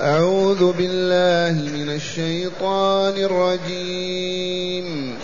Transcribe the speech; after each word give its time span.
أعوذ 0.00 0.72
بالله 0.72 1.70
من 1.70 1.90
الشيطان 1.90 3.16
الرجيم. 3.16 5.14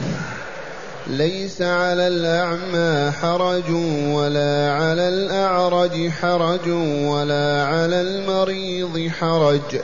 ليس 1.07 1.63
على 1.63 2.09
الأعمى 2.09 3.11
حرج 3.11 3.71
ولا 4.13 4.73
على 4.73 5.09
الأعرج 5.09 6.11
حرج 6.11 6.69
ولا 7.09 7.65
على 7.65 8.01
المريض 8.01 9.11
حرج. 9.21 9.81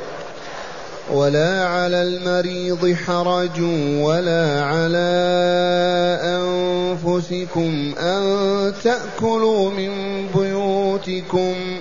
ولا 1.13 1.65
على 1.67 2.03
المريض 2.03 2.97
حرج 3.07 3.61
ولا 4.01 4.65
على 4.65 5.13
أنفسكم 6.23 7.95
أن 7.99 8.23
تأكلوا 8.85 9.71
من 9.71 9.91
بيوتكم. 10.35 11.81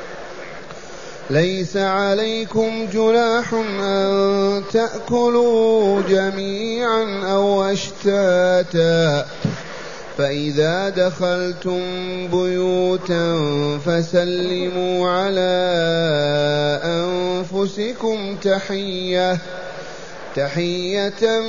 ليس 1.31 1.77
عليكم 1.77 2.87
جناح 2.93 3.53
أن 3.53 4.63
تأكلوا 4.73 6.01
جميعا 6.01 7.21
أو 7.23 7.63
أشتاتا. 7.63 9.25
فإذا 10.17 10.89
دخلتم 10.89 11.81
بيوتا 12.27 13.39
فسلموا 13.85 15.09
على 15.09 15.51
أنفسكم 16.83 18.35
تحية. 18.35 19.37
تحية 20.35 21.39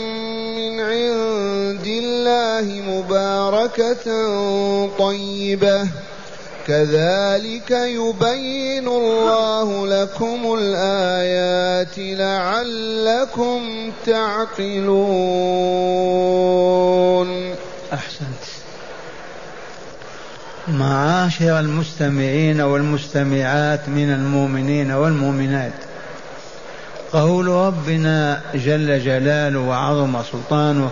من 0.56 0.80
عند 0.80 1.86
الله 1.86 2.82
مباركة 2.88 4.06
طيبة. 4.98 5.88
كذلك 6.66 7.70
يبين 7.70 8.88
الله 8.88 9.86
لكم 9.86 10.54
الآيات 10.58 11.98
لعلكم 11.98 13.60
تعقلون. 14.06 14.92
أحسنت. 17.92 18.44
معاشر 20.68 21.58
المستمعين 21.58 22.60
والمستمعات 22.60 23.88
من 23.88 24.10
المؤمنين 24.10 24.92
والمؤمنات 24.92 25.72
قول 27.12 27.46
ربنا 27.48 28.40
جل 28.54 29.04
جلاله 29.04 29.58
وعظم 29.60 30.22
سلطانه 30.22 30.90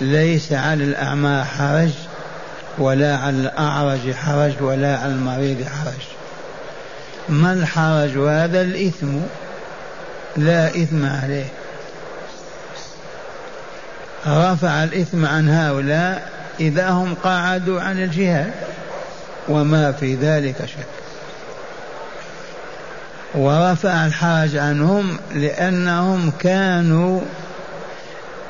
ليس 0.00 0.52
على 0.52 0.84
الأعمى 0.84 1.44
حرج 1.44 1.90
ولا 2.78 3.16
على 3.16 3.36
الأعرج 3.36 4.12
حرج 4.12 4.52
ولا 4.60 4.96
على 4.98 5.12
المريض 5.12 5.64
حرج. 5.64 6.04
ما 7.28 7.52
الحرج؟ 7.52 8.18
هذا 8.18 8.60
الإثم. 8.60 9.20
لا 10.36 10.68
إثم 10.68 11.06
عليه. 11.06 11.46
رفع 14.26 14.84
الإثم 14.84 15.26
عن 15.26 15.48
هؤلاء 15.48 16.28
إذا 16.60 16.88
هم 16.88 17.14
قعدوا 17.14 17.80
عن 17.80 18.02
الجهاد 18.02 18.52
وما 19.48 19.92
في 19.92 20.14
ذلك 20.14 20.56
شك. 20.66 20.86
ورفع 23.34 24.06
الحرج 24.06 24.56
عنهم 24.56 25.18
لأنهم 25.34 26.32
كانوا 26.38 27.20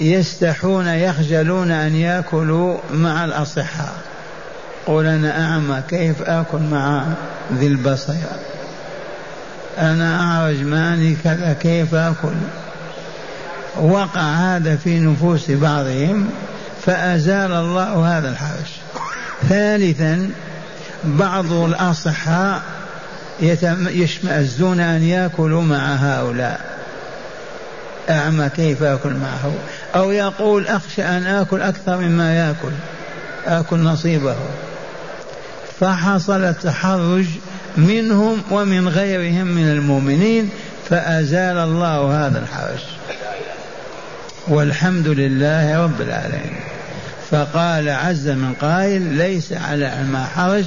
يستحون 0.01 0.87
يخجلون 0.87 1.71
أن 1.71 1.95
يأكلوا 1.95 2.79
مع 2.91 3.25
الأصحاء. 3.25 4.14
قل 4.87 5.07
أنا 5.07 5.45
أعمى 5.45 5.83
كيف 5.89 6.23
آكل 6.23 6.59
مع 6.59 7.05
ذي 7.53 7.67
البصر؟ 7.67 8.15
أنا 9.79 10.21
أعرج 10.21 10.63
ماني 10.63 11.17
كذا 11.25 11.57
كيف 11.61 11.95
آكل؟ 11.95 12.35
وقع 13.81 14.21
هذا 14.21 14.77
في 14.77 15.01
نفوس 15.01 15.51
بعضهم 15.51 16.31
فأزال 16.87 17.53
الله 17.53 18.19
هذا 18.19 18.29
الحرج. 18.29 18.71
ثالثا 19.49 20.31
بعض 21.05 21.53
الأصحاء 21.53 22.63
يشمئزون 23.91 24.81
أن 24.81 25.03
يأكلوا 25.03 25.63
مع 25.63 25.95
هؤلاء. 25.95 26.61
أعمى 28.11 28.49
كيف 28.49 28.83
آكل 28.83 29.13
معه؟ 29.13 29.53
أو 29.95 30.11
يقول 30.11 30.67
أخشى 30.67 31.03
أن 31.03 31.27
آكل 31.27 31.63
أكثر 31.63 31.97
مما 31.97 32.37
يأكل 32.37 32.73
آكل 33.47 33.79
نصيبه. 33.79 34.37
فحصل 35.81 36.45
التحرج 36.45 37.25
منهم 37.77 38.43
ومن 38.51 38.89
غيرهم 38.89 39.47
من 39.47 39.71
المؤمنين 39.71 40.51
فأزال 40.91 41.57
الله 41.59 42.27
هذا 42.27 42.39
الحرج. 42.39 42.81
والحمد 44.49 45.09
لله 45.09 45.83
رب 45.83 46.01
العالمين. 46.01 46.57
فقال 47.31 47.89
عز 47.89 48.29
من 48.29 48.55
قائل 48.61 49.03
ليس 49.03 49.53
على 49.53 49.93
ما 50.13 50.25
حرج 50.25 50.65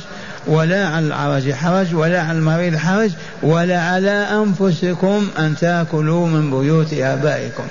ولا 0.48 0.88
على 0.88 1.08
العرج 1.08 1.52
حرج 1.52 1.96
ولا 1.96 2.22
على 2.22 2.38
المريض 2.38 2.76
حرج 2.76 3.12
ولا 3.42 3.82
على 3.82 4.12
أنفسكم 4.12 5.30
أن 5.40 5.56
تأكلوا 5.62 6.28
من 6.28 6.52
بيوت 6.52 6.94
آبائكم. 6.94 7.68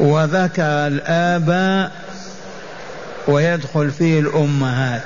وذكر 0.00 0.86
الآباء 0.86 1.92
ويدخل 3.28 3.90
فيه 3.90 4.20
الأمهات. 4.20 5.02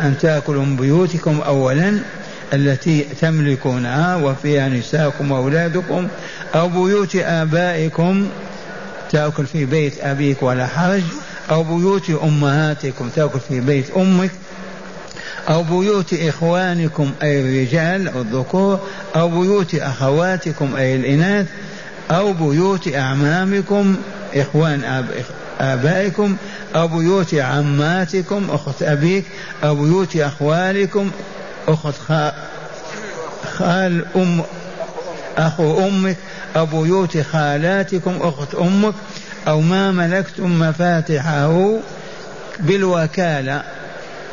أن 0.00 0.18
تأكلوا 0.18 0.64
من 0.64 0.76
بيوتكم 0.76 1.40
أولا 1.40 1.98
التي 2.52 3.06
تملكونها 3.20 4.16
وفيها 4.16 4.68
نساءكم 4.68 5.30
وأولادكم 5.30 6.08
أو 6.54 6.68
بيوت 6.68 7.16
آبائكم 7.16 8.28
تأكل 9.10 9.46
في 9.46 9.64
بيت 9.64 10.00
أبيك 10.00 10.42
ولا 10.42 10.66
حرج 10.66 11.02
أو 11.50 11.62
بيوت 11.62 12.10
أمهاتكم 12.10 13.08
تأكل 13.08 13.40
في 13.48 13.60
بيت 13.60 13.90
أمك 13.96 14.30
أو 15.48 15.62
بيوت 15.62 16.14
إخوانكم 16.14 17.12
أي 17.22 17.40
الرجال 17.40 18.08
أو 18.08 18.20
الذكور 18.20 18.80
أو 19.16 19.28
بيوت 19.28 19.74
أخواتكم 19.74 20.76
أي 20.76 20.96
الإناث 20.96 21.46
أو 22.10 22.32
بيوت 22.32 22.94
أعمامكم 22.94 23.96
إخوان 24.34 24.84
أب 24.84 25.06
آبائكم 25.60 26.36
أو 26.74 26.88
بيوت 26.88 27.34
عماتكم 27.34 28.50
أخت 28.50 28.82
أبيك 28.82 29.24
أو 29.64 29.74
بيوت 29.74 30.16
أخوالكم 30.16 31.10
أخت 31.68 31.94
خال 33.58 34.04
أم 34.16 34.42
أخو 35.38 35.88
أمك 35.88 36.16
أو 36.56 36.66
بيوت 36.66 37.18
خالاتكم 37.18 38.18
أخت 38.20 38.54
أمك 38.54 38.94
أو 39.48 39.60
ما 39.60 39.90
ملكتم 39.90 40.60
مفاتحه 40.60 41.78
بالوكالة. 42.60 43.62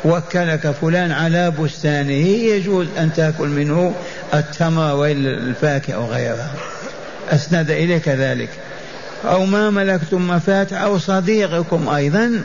وكلك 0.04 0.70
فلان 0.80 1.12
على 1.12 1.50
بستانه 1.50 2.26
يجوز 2.26 2.86
أن 2.98 3.12
تأكل 3.12 3.48
منه 3.48 3.94
التمر 4.34 4.94
والفاكهة 4.94 5.98
وغيرها. 5.98 6.50
أسند 7.30 7.70
إليك 7.70 8.08
ذلك. 8.08 8.48
أو 9.24 9.44
ما 9.46 9.70
ملكتم 9.70 10.28
مفاتح 10.28 10.82
أو 10.82 10.98
صديقكم 10.98 11.88
أيضا. 11.88 12.42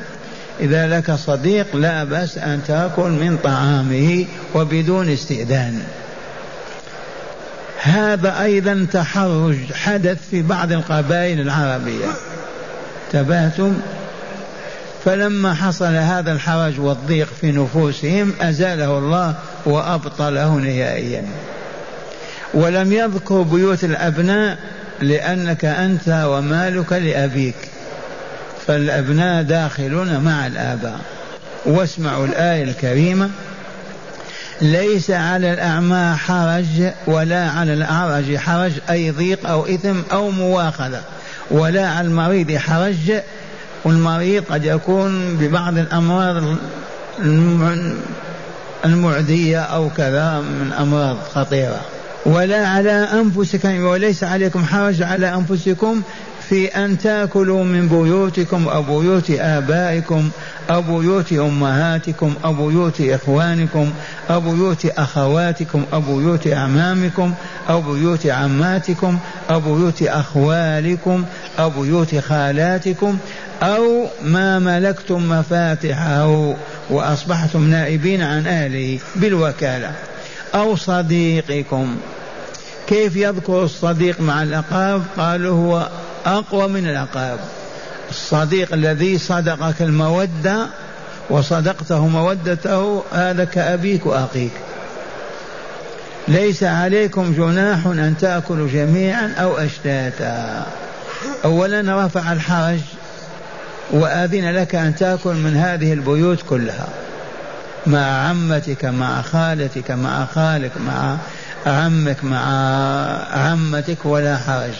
إذا 0.59 0.87
لك 0.87 1.11
صديق 1.11 1.75
لا 1.75 2.03
بأس 2.03 2.37
أن 2.37 2.61
تأكل 2.67 3.09
من 3.09 3.37
طعامه 3.43 4.25
وبدون 4.55 5.09
استئذان. 5.09 5.81
هذا 7.81 8.43
أيضا 8.43 8.87
تحرج 8.93 9.73
حدث 9.73 10.17
في 10.31 10.41
بعض 10.41 10.71
القبائل 10.71 11.39
العربية. 11.39 12.07
تباتم 13.11 13.77
فلما 15.05 15.53
حصل 15.53 15.93
هذا 15.95 16.31
الحرج 16.31 16.79
والضيق 16.79 17.27
في 17.41 17.51
نفوسهم 17.51 18.33
أزاله 18.41 18.97
الله 18.97 19.35
وأبطله 19.65 20.55
نهائيا. 20.55 21.23
ولم 22.53 22.93
يذكر 22.93 23.41
بيوت 23.41 23.83
الأبناء 23.83 24.57
لأنك 25.01 25.65
أنت 25.65 26.25
ومالك 26.27 26.93
لأبيك. 26.93 27.55
فالأبناء 28.67 29.43
داخلون 29.43 30.19
مع 30.19 30.47
الآباء. 30.47 30.99
واسمعوا 31.65 32.25
الآية 32.25 32.63
الكريمة. 32.63 33.29
ليس 34.61 35.11
على 35.11 35.53
الأعمى 35.53 36.15
حرج 36.17 36.91
ولا 37.07 37.49
على 37.49 37.73
الأعرج 37.73 38.37
حرج 38.37 38.71
أي 38.89 39.11
ضيق 39.11 39.49
أو 39.49 39.65
إثم 39.65 40.01
أو 40.11 40.31
مواخذة. 40.31 41.01
ولا 41.51 41.89
على 41.89 42.07
المريض 42.07 42.57
حرج. 42.57 43.21
والمريض 43.83 44.43
قد 44.49 44.65
يكون 44.65 45.37
ببعض 45.37 45.77
الأمراض 45.77 46.43
المعدية 48.85 49.59
أو 49.59 49.89
كذا 49.89 50.39
من 50.39 50.73
أمراض 50.79 51.17
خطيرة. 51.35 51.81
ولا 52.27 52.67
على 52.67 52.91
أنفسكم 52.91 53.83
وليس 53.83 54.23
عليكم 54.23 54.65
حرج 54.65 55.01
على 55.01 55.33
أنفسكم 55.35 56.01
في 56.49 56.67
أن 56.67 56.97
تأكلوا 56.97 57.63
من 57.63 57.87
بيوتكم 57.87 58.67
أو 58.67 58.81
بيوت 58.83 59.31
آبائكم 59.31 60.29
أو 60.69 60.81
بيوت 60.81 61.33
أمهاتكم 61.33 62.33
أو 62.45 62.53
بيوت 62.53 63.01
إخوانكم 63.01 63.91
أو 64.29 64.39
بيوت 64.41 64.85
أخواتكم 64.85 65.83
أو 65.93 66.01
بيوت 66.01 66.47
أعمامكم 66.47 67.33
أو 67.69 67.81
بيوت 67.81 68.27
عماتكم 68.27 69.19
أو 69.49 69.59
بيوت 69.59 70.03
أخوالكم 70.03 71.25
أو 71.59 71.69
بيوت 71.69 72.15
خالاتكم 72.15 73.17
أو 73.63 74.07
ما 74.23 74.59
ملكتم 74.59 75.29
مفاتحه 75.29 76.55
وأصبحتم 76.89 77.69
نائبين 77.69 78.21
عن 78.21 78.47
أهله 78.47 78.99
بالوكالة 79.15 79.91
أو 80.55 80.75
صديقكم. 80.75 81.97
كيف 82.87 83.15
يذكر 83.15 83.63
الصديق 83.63 84.21
مع 84.21 84.43
الأقارب؟ 84.43 85.03
قالوا 85.17 85.57
هو 85.57 85.89
أقوى 86.25 86.67
من 86.67 86.87
العقاب 86.87 87.39
الصديق 88.09 88.73
الذي 88.73 89.17
صدقك 89.17 89.81
المودة 89.81 90.67
وصدقته 91.29 92.07
مودته 92.07 93.03
هذا 93.11 93.43
كأبيك 93.43 94.05
وأخيك. 94.05 94.51
ليس 96.27 96.63
عليكم 96.63 97.33
جناح 97.33 97.85
أن 97.85 98.15
تأكلوا 98.19 98.67
جميعا 98.67 99.33
أو 99.37 99.57
أشتاتا 99.57 100.65
أولا 101.45 102.05
رفع 102.05 102.33
الحرج 102.33 102.79
وأذن 103.91 104.51
لك 104.51 104.75
أن 104.75 104.95
تأكل 104.95 105.33
من 105.33 105.57
هذه 105.57 105.93
البيوت 105.93 106.39
كلها. 106.49 106.87
مع 107.87 108.27
عمتك 108.29 108.85
مع 108.85 109.21
خالتك 109.21 109.91
مع 109.91 110.25
خالك 110.25 110.71
مع 110.87 111.17
عمك 111.67 112.23
مع 112.23 112.43
عمتك 113.31 114.05
ولا 114.05 114.37
حرج. 114.37 114.75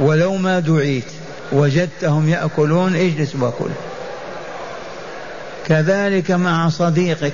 ولو 0.00 0.36
ما 0.36 0.60
دعيت 0.60 1.12
وجدتهم 1.52 2.28
يأكلون 2.28 2.96
اجلس 2.96 3.34
وكل 3.34 3.70
كذلك 5.66 6.30
مع 6.30 6.68
صديقك. 6.68 7.32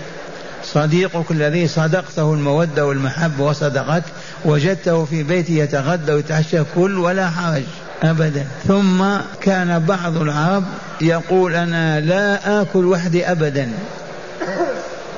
صديقك 0.65 1.31
الذي 1.31 1.69
صدقته 1.69 2.35
المودة 2.35 2.87
والمحبة 2.87 3.45
وصدقك 3.45 4.03
وجدته 4.45 5.05
في 5.05 5.23
بيته 5.23 5.53
يتغدى 5.53 6.13
ويتعشى 6.13 6.59
كل 6.75 6.99
ولا 6.99 7.31
حرج 7.31 7.63
أبدا. 8.03 8.47
ثم 8.69 9.05
كان 9.41 9.79
بعض 9.79 10.17
العرب 10.17 10.65
يقول 11.01 11.55
أنا 11.55 12.01
لا 12.01 12.61
آكل 12.63 12.85
وحدي 12.85 13.31
أبدا. 13.31 13.69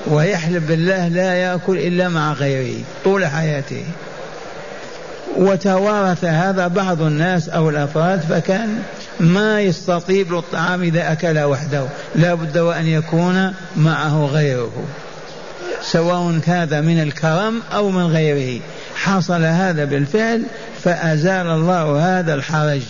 ويحلف 0.06 0.68
بالله 0.68 1.08
لا 1.08 1.34
يأكل 1.34 1.78
إلا 1.78 2.08
مع 2.08 2.32
غيره 2.32 2.80
طول 3.04 3.26
حياته. 3.26 3.84
وتوارث 5.36 6.24
هذا 6.24 6.66
بعض 6.66 7.02
الناس 7.02 7.48
أو 7.48 7.70
الأفراد 7.70 8.20
فكان 8.20 8.82
ما 9.20 9.60
يستطيب 9.60 10.34
الطعام 10.34 10.82
إذا 10.82 11.12
أكل 11.12 11.38
وحده. 11.38 11.84
لا 12.14 12.34
بد 12.34 12.58
وأن 12.58 12.86
يكون 12.86 13.54
معه 13.76 14.26
غيره 14.26 14.72
سواء 15.82 16.38
كان 16.38 16.84
من 16.84 17.02
الكرم 17.02 17.62
أو 17.74 17.90
من 17.90 18.06
غيره. 18.06 18.60
حصل 18.94 19.44
هذا 19.44 19.84
بالفعل 19.84 20.42
فأزال 20.84 21.46
الله 21.46 22.18
هذا 22.18 22.34
الحرج. 22.34 22.82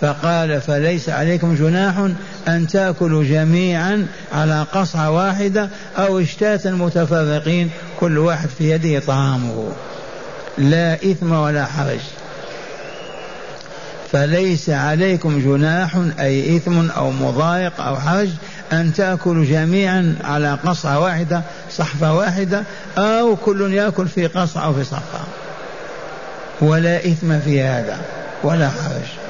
فقال 0.00 0.60
فليس 0.60 1.08
عليكم 1.08 1.54
جناح 1.54 2.08
أن 2.48 2.66
تأكلوا 2.66 3.24
جميعا 3.24 4.06
على 4.32 4.66
قصعة 4.72 5.10
واحدة 5.10 5.68
أو 5.98 6.18
إشتاتا 6.18 6.70
متفرقين 6.70 7.70
كل 8.00 8.18
واحد 8.18 8.48
في 8.48 8.70
يده 8.70 9.06
طعامه. 9.06 9.68
لا 10.58 10.94
إثم 10.94 11.32
ولا 11.32 11.64
حرج. 11.64 12.00
فليس 14.12 14.70
عليكم 14.70 15.40
جناح 15.40 15.96
أي 16.20 16.56
إثم 16.56 16.90
أو 16.90 17.10
مضايق 17.10 17.80
أو 17.80 17.96
حرج 17.96 18.28
أن 18.72 18.92
تأكلوا 18.92 19.44
جميعا 19.44 20.16
على 20.24 20.58
قصعة 20.66 21.00
واحدة 21.00 21.42
صحفة 21.70 22.14
واحدة 22.14 22.64
أو 22.98 23.36
كل 23.36 23.72
يأكل 23.72 24.08
في 24.08 24.26
قصعة 24.26 24.64
أو 24.64 24.74
في 24.74 24.84
صحفة. 24.84 25.20
ولا 26.60 26.96
إثم 26.96 27.40
في 27.40 27.62
هذا 27.62 27.98
ولا 28.42 28.68
حرج. 28.68 29.25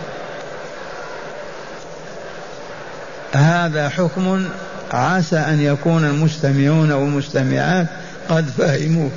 هذا 3.36 3.88
حكم 3.88 4.44
عسى 4.92 5.36
أن 5.36 5.60
يكون 5.60 6.04
المستمعون 6.04 6.92
والمستمعات 6.92 7.86
قد 8.28 8.44
فهموه. 8.58 9.10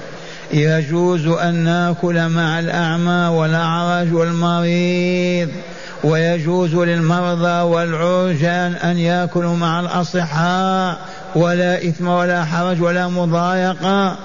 يجوز 0.54 1.28
أن 1.28 1.56
نأكل 1.56 2.30
مع 2.30 2.60
الأعمى 2.60 3.38
والأعرج 3.38 4.14
والمريض 4.14 5.50
ويجوز 6.04 6.76
للمرضى 6.76 7.62
والعرجان 7.62 8.74
أن 8.74 8.98
يأكلوا 8.98 9.56
مع 9.56 9.80
الأصحاء 9.80 10.98
ولا 11.36 11.78
إثم 11.78 12.08
ولا 12.08 12.46
حرج 12.46 12.82
ولا 12.82 13.08
مضايقة. 13.08 14.18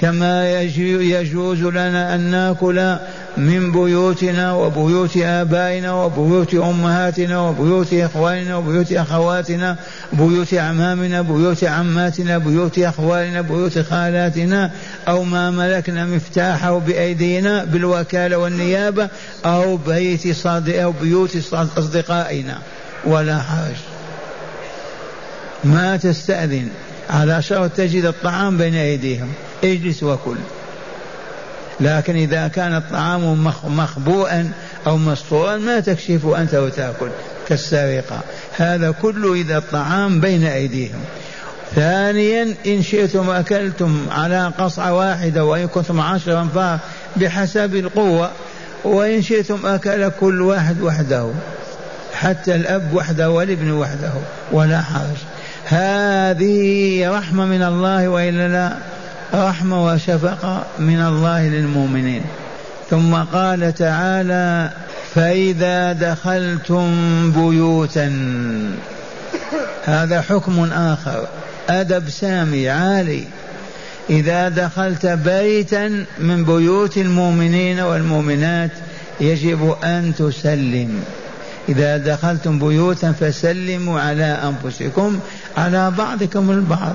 كما 0.00 0.52
يجوز 1.00 1.62
لنا 1.62 2.14
أن 2.14 2.20
نأكل 2.20 2.96
من 3.38 3.72
بيوتنا 3.72 4.52
وبيوت 4.52 5.16
آبائنا 5.16 5.92
وبيوت 5.92 6.54
أمهاتنا 6.54 7.40
وبيوت 7.40 7.94
إخواننا 7.94 8.56
وبيوت 8.56 8.92
أخواتنا 8.92 9.76
بيوت 10.12 10.54
أعمامنا 10.54 11.22
بيوت 11.22 11.64
عماتنا 11.64 12.38
بيوت 12.38 12.78
أخوالنا 12.78 13.40
بيوت 13.40 13.78
خالاتنا 13.78 14.70
أو 15.08 15.24
ما 15.24 15.50
ملكنا 15.50 16.04
مفتاحه 16.04 16.78
بأيدينا 16.78 17.64
بالوكالة 17.64 18.38
والنيابة 18.38 19.08
أو 19.44 19.76
بيت 19.76 20.36
صادق 20.36 20.82
أو 20.82 20.92
بيوت 20.92 21.36
أصدقائنا. 21.52 22.58
ولا 23.04 23.38
حرج 23.38 23.76
ما 25.64 25.96
تستأذن. 25.96 26.68
على 27.10 27.42
شرط 27.42 27.70
تجد 27.70 28.04
الطعام 28.04 28.58
بين 28.58 28.74
أيديهم. 28.74 29.32
اجلس 29.64 30.02
وكل. 30.02 30.36
لكن 31.80 32.16
إذا 32.16 32.48
كان 32.48 32.76
الطعام 32.76 33.44
مخبوءا 33.64 34.50
أو 34.86 34.96
مسطورا 34.96 35.56
ما 35.56 35.80
تكشف 35.80 36.26
أنت 36.26 36.54
وتأكل 36.54 37.08
كالسرقة. 37.48 38.20
هذا 38.56 38.90
كله 38.90 39.34
إذا 39.34 39.58
الطعام 39.58 40.20
بين 40.20 40.44
أيديهم. 40.44 41.00
ثانيا 41.74 42.54
إن 42.66 42.82
شئتم 42.82 43.30
أكلتم 43.30 44.06
على 44.10 44.52
قصعة 44.58 44.94
واحدة 44.94 45.44
وإن 45.44 45.66
كنتم 45.66 46.00
عشرا 46.00 46.78
بحسب 47.16 47.76
القوة 47.76 48.30
وإن 48.84 49.22
شئتم 49.22 49.66
أكل 49.66 50.10
كل 50.20 50.42
واحد 50.42 50.80
وحده 50.80 51.30
حتى 52.14 52.54
الأب 52.54 52.94
وحده 52.94 53.30
والابن 53.30 53.70
وحده 53.70 54.12
ولا 54.52 54.80
حرج. 54.80 55.16
هذه 55.64 57.10
رحمة 57.18 57.44
من 57.44 57.62
الله 57.62 58.08
وإلا 58.08 58.48
لا؟ 58.48 58.76
رحمة 59.34 59.86
وشفقة 59.86 60.66
من 60.78 61.00
الله 61.00 61.48
للمؤمنين. 61.48 62.22
ثم 62.90 63.14
قال 63.14 63.74
تعالى 63.74 64.70
فإذا 65.14 65.92
دخلتم 65.92 66.88
بيوتا. 67.32 68.12
هذا 69.84 70.20
حكم 70.20 70.70
آخر. 70.72 71.26
أدب 71.68 72.08
سامي 72.08 72.68
عالي. 72.68 73.24
إذا 74.10 74.48
دخلت 74.48 75.06
بيتا 75.06 76.04
من 76.18 76.44
بيوت 76.44 76.96
المؤمنين 76.96 77.80
والمؤمنات 77.80 78.70
يجب 79.20 79.76
أن 79.84 80.12
تسلم. 80.18 81.04
إذا 81.68 81.96
دخلتم 81.96 82.58
بيوتا 82.58 83.12
فسلموا 83.12 84.00
على 84.00 84.24
أنفسكم 84.24 85.18
على 85.56 85.90
بعضكم 85.90 86.50
البعض. 86.50 86.94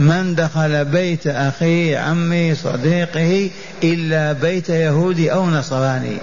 من 0.00 0.34
دخل 0.34 0.84
بيت 0.84 1.26
أخيه 1.26 1.98
عمي 1.98 2.54
صديقه 2.54 3.50
إلا 3.84 4.32
بيت 4.32 4.68
يهودي 4.68 5.32
أو 5.32 5.50
نصراني. 5.50 6.16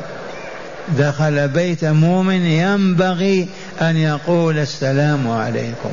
دخل 0.97 1.47
بيت 1.47 1.85
مؤمن 1.85 2.45
ينبغي 2.45 3.47
أن 3.81 3.97
يقول 3.97 4.59
السلام 4.59 5.31
عليكم. 5.31 5.89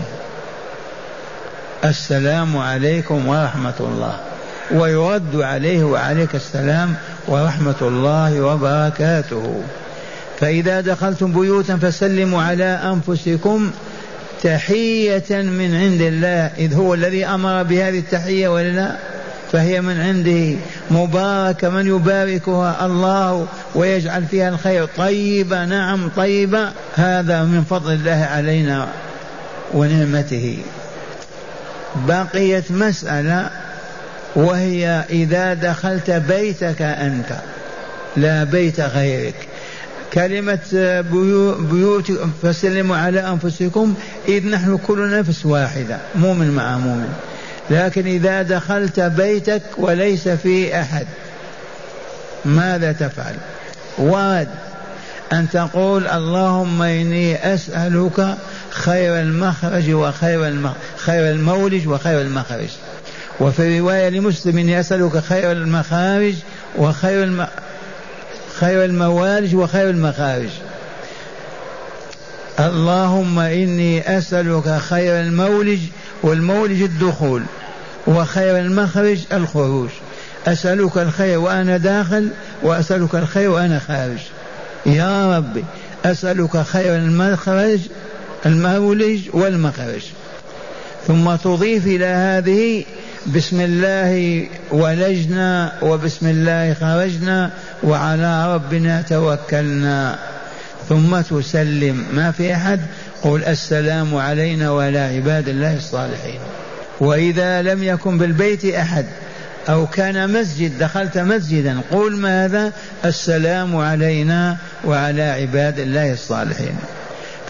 السلام 1.85 2.57
عليكم 2.57 3.29
ورحمة 3.29 3.79
الله. 3.81 4.17
ويرد 4.75 5.37
عليه 5.37 5.85
وعليك 5.85 6.35
السلام 6.35 6.95
ورحمة 7.29 7.81
الله 7.83 8.41
وبركاته. 8.41 9.63
فإذا 10.41 10.81
دخلتم 10.81 11.33
بيوتا 11.33 11.77
فسلموا 11.77 12.43
على 12.43 12.65
أنفسكم 12.65 13.71
تحية 14.45 15.31
من 15.31 15.75
عند 15.75 16.01
الله 16.01 16.51
إذ 16.59 16.75
هو 16.75 16.95
الذي 16.95 17.27
أمر 17.27 17.63
بهذه 17.63 17.99
التحية 17.99 18.49
ولا 18.49 18.69
لا 18.69 18.97
فهي 19.53 19.81
من 19.81 20.01
عنده 20.01 20.57
مباركة 20.91 21.69
من 21.69 21.87
يباركها 21.87 22.87
الله 22.87 23.47
ويجعل 23.75 24.25
فيها 24.27 24.49
الخير. 24.49 24.89
طيبة 24.97 25.65
نعم 25.65 26.09
طيبة 26.17 26.73
هذا 26.95 27.43
من 27.43 27.65
فضل 27.71 27.93
الله 27.93 28.29
علينا 28.31 28.89
ونعمته. 29.75 30.59
بقيت 31.97 32.71
مسألة 32.71 33.51
وهي 34.37 35.05
إذا 35.11 35.55
دخلت 35.55 36.11
بيتك 36.11 36.83
أنت 36.83 37.37
لا 38.17 38.45
بيت 38.45 38.81
غيرك. 38.81 39.49
كلمة 40.13 40.59
بيوت 41.71 42.13
فسلموا 42.43 42.97
على 42.97 43.21
أنفسكم 43.21 43.95
إذ 44.29 44.49
نحن 44.49 44.79
كلنا 44.87 45.21
نفس 45.21 45.47
واحدة 45.47 45.99
مؤمن 46.15 46.51
مع 46.51 46.79
مؤمن. 46.79 47.13
لكن 47.71 48.07
إذا 48.07 48.43
دخلت 48.43 49.01
بيتك 49.01 49.63
وليس 49.77 50.29
فيه 50.29 50.81
أحد 50.81 51.07
ماذا 52.45 52.93
تفعل؟ 52.93 53.35
ورد 53.99 54.49
أن 55.33 55.51
تقول 55.51 56.07
اللهم 56.07 56.83
إني 56.83 57.55
أسألك 57.55 58.37
خير 58.71 59.21
المخرج 59.21 59.91
وخير 59.91 60.71
خير 60.97 61.31
المولج 61.31 61.89
وخير 61.89 62.21
المخرج. 62.21 62.69
وفي 63.41 63.79
رواية 63.81 64.09
لمسلم 64.09 64.59
إني 64.59 64.81
أسألك 64.81 65.19
خير 65.19 65.53
المخارج 65.53 66.35
وخير 66.77 67.25
الم... 67.25 67.47
خير 68.61 68.85
الموالج 68.85 69.55
وخير 69.55 69.91
المخارج. 69.91 70.49
اللهم 72.61 73.39
إني 73.39 74.19
أسألك 74.19 74.79
خير 74.79 75.21
المولج 75.21 75.81
والمولج 76.23 76.83
الدخول 76.83 77.43
وخير 78.07 78.59
المخرج 78.59 79.19
الخروج. 79.33 79.89
أسألك 80.47 80.99
الخير 80.99 81.39
وأنا 81.39 81.77
داخل 81.77 82.29
وأسألك 82.63 83.15
الخير 83.15 83.51
وأنا 83.51 83.79
خارج. 83.79 84.21
يا 84.87 85.37
ربي 85.37 85.65
أسألك 86.05 86.63
خير 86.63 86.95
المخرج 86.97 87.81
المولج 88.47 89.21
والمخرج. 89.33 90.03
ثم 91.07 91.35
تضيف 91.35 91.87
إلى 91.87 92.07
هذه 92.07 92.85
بسم 93.27 93.61
الله 93.61 94.47
ولجنا 94.71 95.73
وبسم 95.83 96.27
الله 96.27 96.75
خرجنا 96.75 97.51
وعلى 97.83 98.55
ربنا 98.55 99.03
توكلنا. 99.03 100.19
ثم 100.89 101.21
تسلم. 101.21 102.05
ما 102.13 102.31
في 102.31 102.55
أحد 102.55 102.81
قل 103.23 103.45
السلام 103.45 104.15
علينا 104.15 104.71
وعلى 104.71 104.99
عباد 104.99 105.49
الله 105.49 105.77
الصالحين. 105.77 106.41
وإذا 107.01 107.63
لم 107.63 107.83
يكن 107.83 108.19
بالبيت 108.19 108.65
أحد 108.65 109.07
أو 109.69 109.87
كان 109.87 110.33
مسجد 110.41 110.79
دخلت 110.79 111.19
مسجدا 111.19 111.81
قل 111.91 112.17
ماذا؟ 112.17 112.73
السلام 113.05 113.77
علينا 113.77 114.57
وعلى 114.85 115.23
عباد 115.23 115.79
الله 115.79 116.13
الصالحين. 116.13 116.77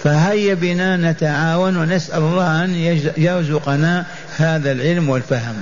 فهيا 0.05 0.55
بنا 0.55 0.97
نتعاون 0.97 1.77
ونسأل 1.77 2.19
الله 2.19 2.65
أن 2.65 2.75
يرزقنا 3.17 4.05
هذا 4.37 4.73
العلم 4.73 5.09
والفهم. 5.09 5.55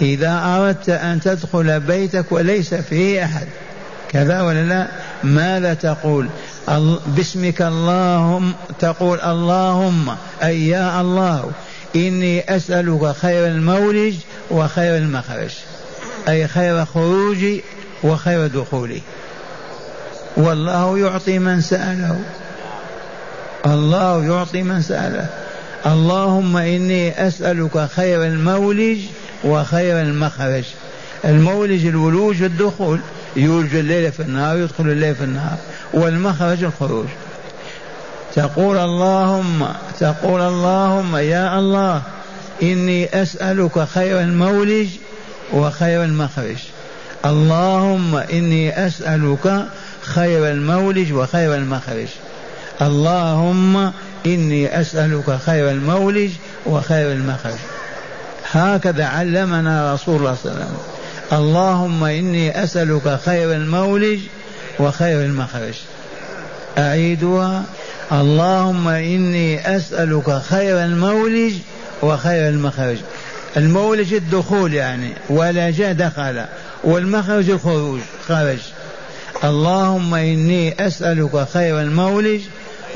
إذا 0.00 0.42
أردت 0.44 0.88
أن 0.88 1.20
تدخل 1.20 1.80
بيتك 1.80 2.32
وليس 2.32 2.74
فيه 2.74 3.24
أحد 3.24 3.46
كذا 4.08 4.42
ولا 4.42 4.64
لا؟ 4.64 4.86
ماذا 5.24 5.74
تقول؟ 5.74 6.28
باسمك 7.06 7.62
اللهم 7.62 8.52
تقول 8.78 9.20
اللهم 9.20 10.16
أي 10.42 10.68
يا 10.68 11.00
الله 11.00 11.50
إني 11.96 12.56
أسألك 12.56 13.12
خير 13.12 13.46
المولج 13.46 14.14
وخير 14.50 14.96
المخرج 14.96 15.50
أي 16.28 16.48
خير 16.48 16.84
خروجي 16.84 17.62
وخير 18.02 18.46
دخولي. 18.46 19.02
والله 20.36 20.98
يعطي 20.98 21.38
من 21.38 21.60
سأله. 21.60 22.20
الله 23.66 24.24
يعطي 24.24 24.62
من 24.62 24.82
سأله. 24.82 25.26
اللهم 25.86 26.56
إني 26.56 27.28
أسألك 27.28 27.88
خير 27.96 28.24
المولج 28.24 28.98
وخير 29.44 30.00
المخرج. 30.00 30.64
المولج 31.24 31.86
الولوج 31.86 32.42
والدخول 32.42 33.00
يولج 33.36 33.74
الليل 33.74 34.12
في 34.12 34.20
النهار 34.20 34.58
يدخل 34.58 34.84
الليل 34.84 35.14
في 35.14 35.24
النهار 35.24 35.56
والمخرج 35.94 36.64
الخروج. 36.64 37.06
تقول 38.34 38.76
اللهم 38.78 39.68
تقول 40.00 40.40
اللهم 40.40 41.16
يا 41.16 41.58
الله 41.58 42.02
إني 42.62 43.22
أسألك 43.22 43.84
خير 43.84 44.20
المولج 44.20 44.88
وخير 45.52 46.04
المخرج. 46.04 46.56
اللهم 47.24 48.16
إني 48.16 48.86
أسألك 48.86 49.66
خير 50.02 50.50
المولج 50.50 51.12
وخير 51.12 51.54
المخرج. 51.54 52.08
اللهم 52.82 53.92
إني 54.26 54.80
أسألك 54.80 55.38
خير 55.46 55.70
المولج 55.70 56.30
وخير 56.66 57.12
المخرج. 57.12 57.58
هكذا 58.52 59.04
علمنا 59.04 59.94
رسول 59.94 60.16
الله 60.16 60.34
صلى 60.34 60.52
الله 60.52 60.64
عليه 60.64 60.72
وسلم. 60.72 60.93
اللهم 61.32 62.04
إني 62.04 62.64
أسألك 62.64 63.18
خير 63.24 63.52
المولج 63.52 64.18
وخير 64.78 65.20
المخرج. 65.20 65.74
أعيدها. 66.78 67.64
اللهم 68.12 68.88
إني 68.88 69.76
أسألك 69.76 70.42
خير 70.42 70.84
المولج 70.84 71.52
وخير 72.02 72.48
المخرج. 72.48 72.96
المولج 73.56 74.14
الدخول 74.14 74.74
يعني 74.74 75.10
ولا 75.30 75.70
جاء 75.70 75.92
دخل 75.92 76.44
والمخرج 76.84 77.50
الخروج 77.50 78.00
خرج. 78.28 78.58
اللهم 79.44 80.14
إني 80.14 80.86
أسألك 80.86 81.46
خير 81.52 81.80
المولج 81.80 82.40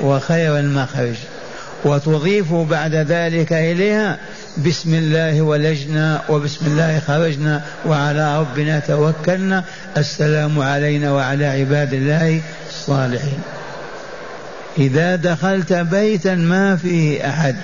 وخير 0.01 0.59
المخرج. 0.59 1.15
وتضيف 1.85 2.53
بعد 2.53 2.95
ذلك 2.95 3.53
إليها 3.53 4.19
بسم 4.57 4.95
الله 4.95 5.43
ولجنا 5.43 6.23
وبسم 6.29 6.67
الله 6.67 7.03
خرجنا 7.07 7.63
وعلى 7.87 8.41
ربنا 8.41 8.79
توكلنا. 8.79 9.65
السلام 9.97 10.61
علينا 10.61 11.13
وعلى 11.13 11.47
عباد 11.47 11.95
الله 11.95 12.41
الصالحين. 12.71 13.41
إذا 14.79 15.17
دخلت 15.17 15.73
بيتا 15.73 16.35
ما 16.35 16.77
فيه 16.77 17.29
أحد. 17.29 17.57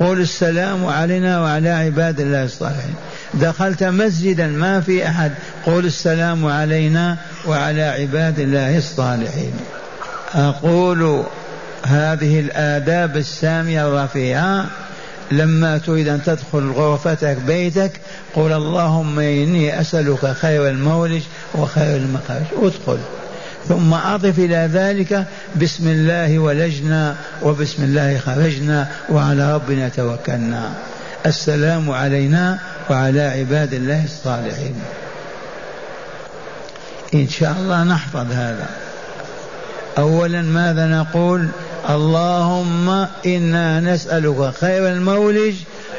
قل 0.00 0.20
السلام 0.20 0.86
علينا 0.86 1.40
وعلى 1.40 1.68
عباد 1.68 2.20
الله 2.20 2.44
الصالحين. 2.44 2.94
دخلت 3.34 3.84
مسجدا 3.84 4.46
ما 4.46 4.80
في 4.80 5.08
أحد. 5.08 5.32
قل 5.66 5.86
السلام 5.86 6.46
علينا 6.46 7.16
وعلى 7.46 7.82
عباد 7.82 8.38
الله 8.38 8.78
الصالحين. 8.78 9.52
أقول 10.34 11.24
هذه 11.86 12.40
الآداب 12.40 13.16
السامية 13.16 13.88
الرفيعة. 13.88 14.66
لما 15.30 15.78
تريد 15.78 16.08
أن 16.08 16.22
تدخل 16.22 16.70
غرفتك 16.70 17.36
بيتك 17.46 17.92
قل 18.34 18.52
اللهم 18.52 19.18
إني 19.18 19.80
أسألك 19.80 20.32
خير 20.32 20.68
المولج 20.68 21.22
وخير 21.54 21.96
المخرج 21.96 22.42
ادخل. 22.62 22.98
ثم 23.68 23.94
أضف 23.94 24.38
إلى 24.38 24.68
ذلك 24.72 25.24
بسم 25.56 25.88
الله 25.88 26.38
ولجنا 26.38 27.16
وبسم 27.42 27.84
الله 27.84 28.18
خرجنا 28.18 28.88
وعلى 29.08 29.54
ربنا 29.54 29.88
توكلنا. 29.88 30.72
السلام 31.26 31.90
علينا 31.90 32.58
وعلى 32.90 33.20
عباد 33.20 33.74
الله 33.74 34.04
الصالحين. 34.04 34.74
إن 37.14 37.28
شاء 37.28 37.52
الله 37.60 37.84
نحفظ 37.84 38.32
هذا. 38.32 38.68
أولا 39.98 40.42
ماذا 40.42 40.86
نقول؟ 40.86 41.48
اللهم 41.88 43.06
إنا 43.26 43.80
نسألك 43.80 44.52
خير 44.60 44.88
المولج 44.88 45.54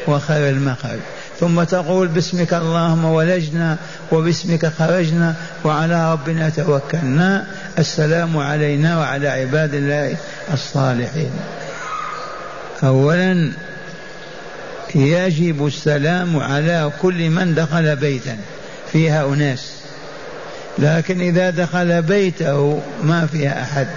وخير 0.08 0.50
المخرج. 0.50 1.00
ثم 1.40 1.64
تقول 1.64 2.08
باسمك 2.08 2.54
اللهم 2.54 3.06
ولجنا 3.06 3.78
وباسمك 4.12 4.66
خرجنا 4.66 5.36
وعلى 5.64 6.12
ربنا 6.12 6.50
توكلنا. 6.50 7.46
السلام 7.80 8.38
علينا 8.38 8.98
وعلى 8.98 9.28
عباد 9.28 9.74
الله 9.74 10.18
الصالحين. 10.54 11.32
اولا 12.84 13.52
يجب 14.96 15.68
السلام 15.68 16.40
على 16.40 16.92
كل 17.02 17.30
من 17.30 17.56
دخل 17.56 17.96
بيتا 17.96 18.38
فيها 18.92 19.26
أناس. 19.26 19.72
لكن 20.80 21.22
إذا 21.22 21.50
دخل 21.50 22.02
بيته 22.02 22.82
ما 23.04 23.28
فيها 23.28 23.64
أحد. 23.64 23.88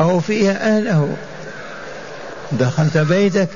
أو 0.00 0.20
فيها 0.20 0.76
اهله 0.76 1.16
دخلت 2.52 2.98
بيتك. 2.98 3.48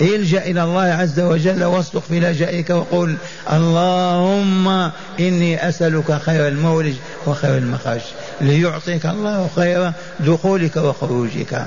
الجأ 0.00 0.42
إلى 0.42 0.64
الله 0.64 0.82
عز 0.82 1.20
وجل 1.20 1.64
واصدق 1.64 2.02
في 2.08 2.20
لجائك 2.20 2.70
وقل 2.70 3.16
اللهم 3.52 4.90
إني 5.20 5.68
أسألك 5.68 6.12
خير 6.12 6.48
المولج 6.48 6.94
وخير 7.26 7.56
المخرج 7.56 8.00
ليعطيك 8.40 9.06
الله 9.06 9.50
خير 9.56 9.92
دخولك 10.20 10.76
وخروجك. 10.76 11.64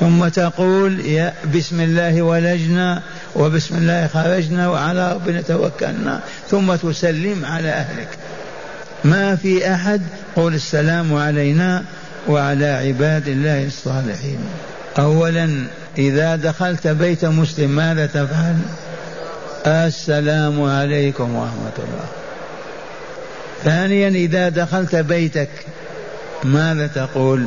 ثم 0.00 0.28
تقول 0.28 1.00
يا 1.00 1.34
بسم 1.54 1.80
الله 1.80 2.22
ولجنا 2.22 3.02
وبسم 3.36 3.76
الله 3.76 4.06
خرجنا 4.06 4.68
وعلى 4.68 5.12
ربنا 5.12 5.40
توكلنا. 5.40 6.20
ثم 6.50 6.74
تسلم 6.74 7.44
على 7.44 7.68
أهلك. 7.68 8.08
ما 9.04 9.36
في 9.36 9.74
أحد 9.74 10.02
قل 10.36 10.54
السلام 10.54 11.14
علينا. 11.14 11.84
وعلى 12.28 12.66
عباد 12.66 13.28
الله 13.28 13.66
الصالحين. 13.66 14.38
اولا 14.98 15.66
إذا 15.98 16.36
دخلت 16.36 16.86
بيت 16.86 17.24
مسلم 17.24 17.70
ماذا 17.70 18.06
تفعل؟ 18.06 18.56
السلام 19.66 20.62
عليكم 20.62 21.34
ورحمة 21.34 21.76
الله. 21.78 22.06
ثانيا 23.64 24.08
إذا 24.08 24.48
دخلت 24.48 24.96
بيتك 24.96 25.48
ماذا 26.44 26.86
تقول؟ 26.86 27.46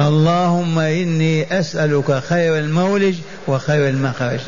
اللهم 0.00 0.78
إني 0.78 1.60
أسألك 1.60 2.22
خير 2.28 2.58
المولج 2.58 3.14
وخير 3.48 3.88
المخرج. 3.88 4.40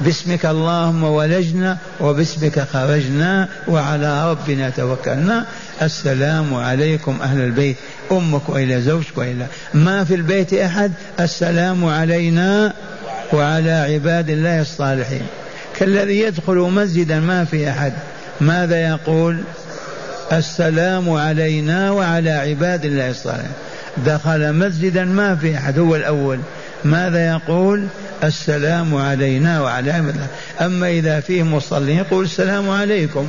باسمك 0.00 0.46
اللهم 0.46 1.04
ولجنا 1.04 1.78
وباسمك 2.00 2.60
خرجنا 2.72 3.48
وعلى 3.68 4.30
ربنا 4.30 4.70
توكلنا. 4.70 5.46
السلام 5.82 6.54
عليكم 6.54 7.18
أهل 7.22 7.40
البيت 7.40 7.76
أمك 8.12 8.48
وإلى 8.48 8.80
زوجك 8.82 9.18
وإلى 9.18 9.46
ما 9.74 10.04
في 10.04 10.14
البيت 10.14 10.54
أحد؟ 10.54 10.92
السلام 11.20 11.84
علينا 11.84 12.72
وعلى 13.32 13.70
عباد 13.70 14.30
الله 14.30 14.60
الصالحين. 14.60 15.26
كالذي 15.76 16.20
يدخل 16.20 16.54
مسجدا 16.54 17.20
ما 17.20 17.44
في 17.44 17.70
أحد. 17.70 17.92
ماذا 18.40 18.88
يقول؟ 18.88 19.38
السلام 20.32 21.10
علينا 21.10 21.90
وعلى 21.90 22.30
عباد 22.30 22.84
الله 22.84 23.10
الصالحين. 23.10 23.52
دخل 24.06 24.52
مسجدا 24.52 25.04
ما 25.04 25.36
في 25.36 25.56
أحد 25.56 25.78
هو 25.78 25.96
الأول. 25.96 26.38
ماذا 26.84 27.28
يقول؟ 27.28 27.86
السلام 28.24 28.94
علينا 28.94 29.62
وعلى 29.62 29.90
عباد 29.92 30.14
الله. 30.14 30.26
أما 30.60 30.88
إذا 30.88 31.20
فيه 31.20 31.42
مصلين 31.42 31.98
يقول 31.98 32.24
السلام 32.24 32.70
عليكم. 32.70 33.28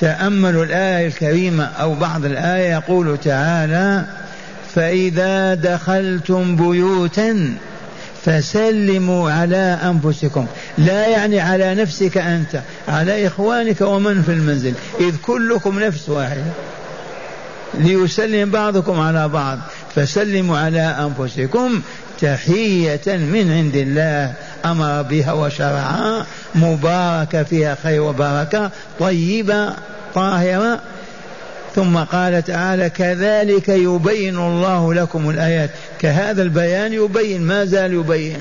تأملوا 0.00 0.64
الآية 0.64 1.06
الكريمة 1.06 1.64
أو 1.64 1.94
بعض 1.94 2.24
الآية 2.24 2.72
يقول 2.72 3.18
تعالى 3.18 4.04
فإذا 4.74 5.54
دخلتم 5.54 6.56
بيوتا 6.56 7.54
فسلموا 8.24 9.30
على 9.30 9.78
أنفسكم. 9.84 10.46
لا 10.78 11.08
يعني 11.08 11.40
على 11.40 11.74
نفسك 11.74 12.18
أنت 12.18 12.60
على 12.88 13.26
إخوانك 13.26 13.80
ومن 13.80 14.22
في 14.22 14.32
المنزل. 14.32 14.74
إذ 15.00 15.16
كلكم 15.22 15.80
نفس 15.80 16.08
واحدة. 16.08 16.42
ليسلم 17.74 18.50
بعضكم 18.50 19.00
على 19.00 19.28
بعض. 19.28 19.58
فسلموا 19.94 20.58
على 20.58 20.80
أنفسكم 20.80 21.82
تحية 22.20 23.06
من 23.06 23.52
عند 23.52 23.76
الله. 23.76 24.34
أمر 24.64 25.02
بها 25.02 25.32
وشرعها 25.32 26.26
مباركة 26.54 27.42
فيها 27.42 27.76
خير 27.82 28.02
وبركة. 28.02 28.70
طيبة 29.00 29.72
طاهرة. 30.14 30.80
ثم 31.74 31.96
قال 31.96 32.44
تعالى 32.44 32.90
كذلك 32.90 33.68
يبين 33.68 34.36
الله 34.36 34.94
لكم 34.94 35.30
الآيات. 35.30 35.70
كهذا 36.00 36.42
البيان 36.42 36.92
يبين. 36.92 37.42
ما 37.42 37.64
زال 37.64 37.92
يبين 37.92 38.40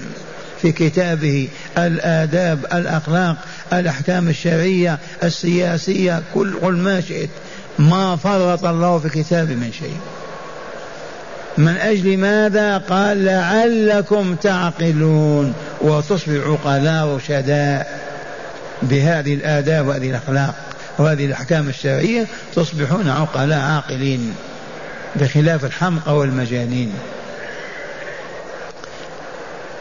في 0.62 0.72
كتابه 0.72 1.48
الآداب 1.78 2.66
الأخلاق 2.74 3.38
الأحكام 3.74 4.30
الشرعية 4.30 5.00
السياسية 5.24 6.22
كل 6.34 6.74
ما 6.74 7.02
شئت. 7.02 7.30
ما 7.80 8.16
فرط 8.16 8.66
الله 8.66 9.00
في 9.00 9.10
كتابه 9.10 9.56
من 9.56 9.72
شيء. 9.80 9.98
من 11.58 11.78
أجل 11.78 12.18
ماذا؟ 12.18 12.78
قال 12.78 13.26
لعلكم 13.26 14.36
تعقلون 14.36 15.54
وتصبحوا 15.82 16.58
عقلاء 16.58 17.08
رشداء 17.08 18.00
بهذه 18.82 19.34
الآداب 19.34 19.88
وهذه 19.88 20.10
الأخلاق 20.10 20.56
وهذه 20.98 21.26
الأحكام 21.26 21.70
الشرعية 21.70 22.28
تصبحون 22.56 23.10
عقلاء 23.10 23.60
عاقلين 23.60 24.36
بخلاف 25.16 25.66
الحمقى 25.66 26.18
والمجانين. 26.18 26.94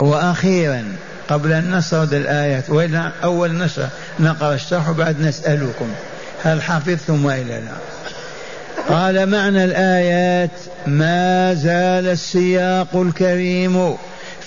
وأخيرا 0.00 0.84
قبل 1.28 1.52
أن 1.52 1.76
نسرد 1.76 2.14
الآيات 2.14 2.70
وإلا 2.70 3.12
أول 3.24 3.52
نشر 3.52 3.88
نقرأ 4.20 4.54
الشرح 4.54 4.88
وبعد 4.88 5.20
نسألكم. 5.20 5.88
هل 6.42 6.62
حفظتم 6.62 7.24
وإلا 7.24 7.60
لا 7.60 7.76
قال 8.88 9.30
معنى 9.30 9.64
الآيات 9.64 10.50
ما 10.86 11.54
زال 11.54 12.06
السياق 12.06 12.96
الكريم 12.96 13.96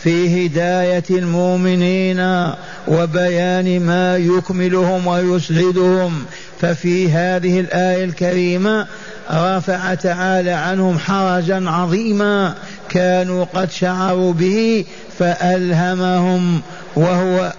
في 0.03 0.45
هداية 0.45 1.03
المؤمنين 1.10 2.51
وبيان 2.88 3.79
ما 3.79 4.17
يكملهم 4.17 5.08
ويسعدهم 5.08 6.25
ففي 6.62 7.12
هذه 7.12 7.60
الآية 7.60 8.03
الكريمة 8.06 8.88
رفع 9.32 9.93
تعالى 9.93 10.51
عنهم 10.51 10.99
حرجا 10.99 11.69
عظيما 11.69 12.53
كانوا 12.89 13.45
قد 13.53 13.71
شعروا 13.71 14.34
به 14.34 14.86
فألهمهم 15.19 16.62
وهو 16.95 17.53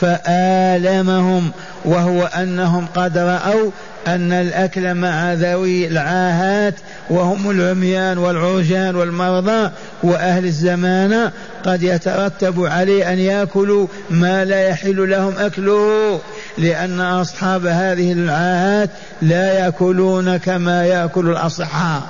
فآلمهم 0.00 1.50
وهو 1.84 2.22
أنهم 2.22 2.86
قد 2.94 3.18
رأوا 3.18 3.70
أن 4.06 4.32
الأكل 4.32 4.94
مع 4.94 5.32
ذوي 5.32 5.86
العاهات 5.86 6.74
وهم 7.10 7.50
العميان 7.50 8.18
والعرجان 8.18 8.96
والمرضى 8.96 9.70
وأهل 10.02 10.44
الزمان 10.44 11.30
قد 11.64 11.82
يترتب 11.82 12.64
عليه 12.64 13.12
أن 13.12 13.18
يأكلوا 13.18 13.86
ما 14.10 14.44
لا 14.44 14.68
يحل 14.68 15.10
لهم 15.10 15.34
أكله 15.38 16.20
لأن 16.58 17.00
أصحاب 17.00 17.66
هذه 17.66 18.12
العاهات 18.12 18.90
لا 19.22 19.52
يأكلون 19.52 20.36
كما 20.36 20.86
يأكل 20.86 21.28
الأصحاء. 21.28 22.02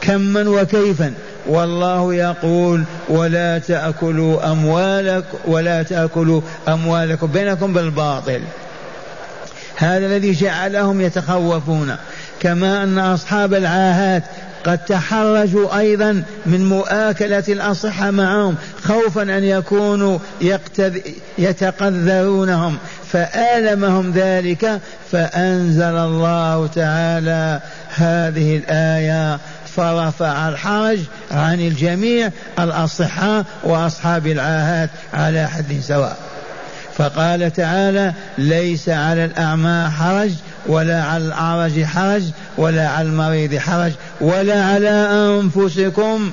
كما 0.00 0.48
وكيفا. 0.48 1.12
والله 1.48 2.14
يقول 2.14 2.84
ولا 3.08 3.58
تأكلوا 3.58 4.52
أموالك 4.52 5.24
ولا 5.46 5.82
تأكلوا 5.82 6.40
أموالكم 6.68 7.26
بينكم 7.26 7.72
بالباطل. 7.72 8.40
هذا 9.76 10.06
الذي 10.06 10.32
جعلهم 10.32 11.00
يتخوفون. 11.00 11.96
كما 12.40 12.82
أن 12.82 12.98
أصحاب 12.98 13.54
العاهات 13.54 14.22
قد 14.64 14.78
تحرجوا 14.78 15.78
أيضا 15.78 16.22
من 16.46 16.68
مؤاكلة 16.68 17.44
الأصحة 17.48 18.10
معهم 18.10 18.54
خوفا 18.82 19.22
أن 19.22 19.44
يكونوا 19.44 20.18
يتقذرونهم. 21.38 22.78
فآلمهم 23.12 24.12
ذلك 24.12 24.80
فأنزل 25.12 25.96
الله 25.96 26.66
تعالى 26.66 27.60
هذه 27.88 28.56
الآية 28.56 29.38
فرفع 29.78 30.48
الحرج 30.48 30.98
عن 31.30 31.60
الجميع 31.60 32.30
الأصحاء 32.58 33.44
وأصحاب 33.64 34.26
العاهات 34.26 34.90
على 35.14 35.48
حد 35.48 35.80
سواء. 35.82 36.16
فقال 36.96 37.52
تعالى 37.52 38.12
ليس 38.38 38.88
على 38.88 39.24
الأعمى 39.24 39.90
حرج 39.90 40.30
ولا 40.66 41.02
على 41.02 41.24
الأعرج 41.24 41.84
حرج 41.84 42.22
ولا 42.56 42.88
على 42.88 43.08
المريض 43.08 43.56
حرج 43.56 43.92
ولا 44.20 44.64
على 44.64 44.90
أنفسكم. 44.90 46.32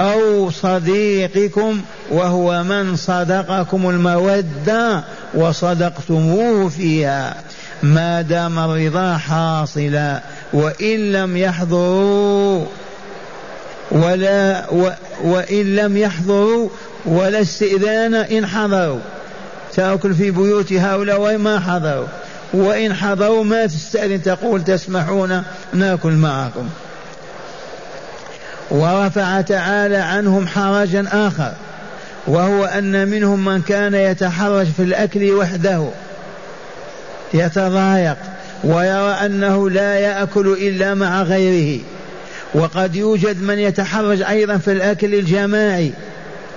أو 0.00 0.50
صديقكم 0.50 1.80
وهو 2.10 2.62
من 2.62 2.96
صدقكم 2.96 3.90
المودة 3.90 5.04
وصدقتموه 5.34 6.68
فيها. 6.68 7.36
ما 7.82 8.22
دام 8.22 8.58
الرضا 8.58 9.16
حاصلا 9.16 10.20
وإن 10.52 11.12
لم 11.12 11.36
يحضروا 11.36 12.64
ولا 13.90 14.70
و 14.70 14.90
وإن 15.24 15.76
لم 15.76 15.96
يحضروا 15.96 16.68
ولا 17.04 17.40
استئذان 17.40 18.14
إن 18.14 18.46
حضروا. 18.46 19.00
تأكل 19.74 20.14
في 20.14 20.30
بيوت 20.30 20.72
هؤلاء 20.72 21.20
وما 21.20 21.60
حضروا. 21.60 22.06
وإن 22.54 22.94
حضروا 22.94 23.44
ما 23.44 23.66
تستأذن 23.66 24.22
تقول 24.22 24.64
تسمحون 24.64 25.42
نأكل 25.72 26.12
معكم. 26.12 26.68
ورفع 28.70 29.40
تعالى 29.40 29.96
عنهم 29.96 30.46
حرجا 30.46 31.06
آخر 31.12 31.52
وهو 32.26 32.64
أن 32.64 33.08
منهم 33.08 33.44
من 33.44 33.62
كان 33.62 33.94
يتحرج 33.94 34.66
في 34.66 34.82
الأكل 34.82 35.32
وحده. 35.32 35.88
يتضايق 37.34 38.16
ويرى 38.64 39.10
أنه 39.26 39.70
لا 39.70 39.98
يأكل 39.98 40.56
إلا 40.60 40.94
مع 40.94 41.22
غيره. 41.22 41.80
وقد 42.54 42.96
يوجد 42.96 43.42
من 43.42 43.58
يتحرج 43.58 44.22
أيضا 44.22 44.56
في 44.56 44.72
الأكل 44.72 45.14
الجماعي 45.14 45.92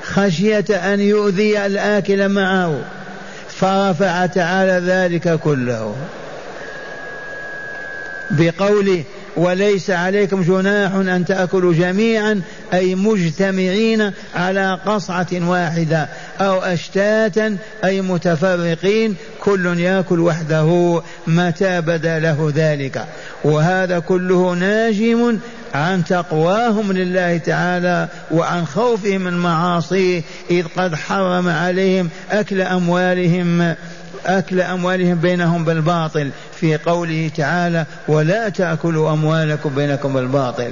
خشية 0.03 0.65
أن 0.69 0.99
يؤذي 0.99 1.65
الآكل 1.65 2.29
معه. 2.29 2.79
فرفع 3.49 4.25
تعالى 4.25 4.87
ذلك 4.87 5.39
كله. 5.39 5.95
بقوله 8.31 9.03
وليس 9.37 9.89
عليكم 9.89 10.41
جناح 10.41 10.93
أن 10.93 11.25
تأكلوا 11.25 11.73
جميعا 11.73 12.41
أي 12.73 12.95
مجتمعين 12.95 14.11
على 14.35 14.79
قصعة 14.85 15.27
واحدة 15.33 16.09
أو 16.41 16.59
أشتاتا 16.59 17.57
أي 17.83 18.01
متفرقين 18.01 19.15
كل 19.39 19.79
يأكل 19.79 20.19
وحده 20.19 21.01
متى 21.27 21.81
بدا 21.81 22.19
له 22.19 22.51
ذلك. 22.55 23.05
وهذا 23.43 23.99
كله 23.99 24.53
ناجم 24.53 25.39
عن 25.73 26.03
تقواهم 26.03 26.91
لله 26.91 27.37
تعالى 27.37 28.07
وعن 28.31 28.65
خوفهم 28.65 29.21
من 29.21 29.33
معاصيه 29.33 30.21
إذ 30.51 30.65
قد 30.77 30.95
حرم 30.95 31.49
عليهم 31.49 32.09
أكل 32.31 32.61
أموالهم 32.61 33.75
أكل 34.25 34.61
أموالهم 34.61 35.15
بينهم 35.15 35.65
بالباطل. 35.65 36.29
في 36.59 36.77
قوله 36.77 37.31
تعالى 37.37 37.85
ولا 38.07 38.49
تأكلوا 38.49 39.13
أموالكم 39.13 39.75
بينكم 39.75 40.13
بالباطل 40.13 40.71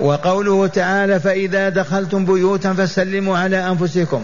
وقوله 0.00 0.66
تعالى 0.66 1.20
فإذا 1.20 1.68
دخلتم 1.68 2.24
بيوتا 2.24 2.72
فسلموا 2.72 3.38
على 3.38 3.68
أنفسكم 3.68 4.22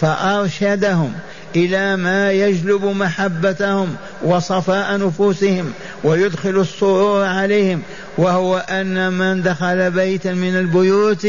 فأرشدهم 0.00 1.12
إلى 1.56 1.96
ما 1.96 2.32
يجلب 2.32 2.84
محبتهم 2.84 3.96
وصفاء 4.22 4.98
نفوسهم 4.98 5.72
ويدخل 6.04 6.60
السرور 6.60 7.24
عليهم 7.24 7.82
وهو 8.18 8.56
أن 8.56 9.12
من 9.12 9.42
دخل 9.42 9.90
بيتا 9.90 10.32
من 10.32 10.56
البيوت 10.56 11.26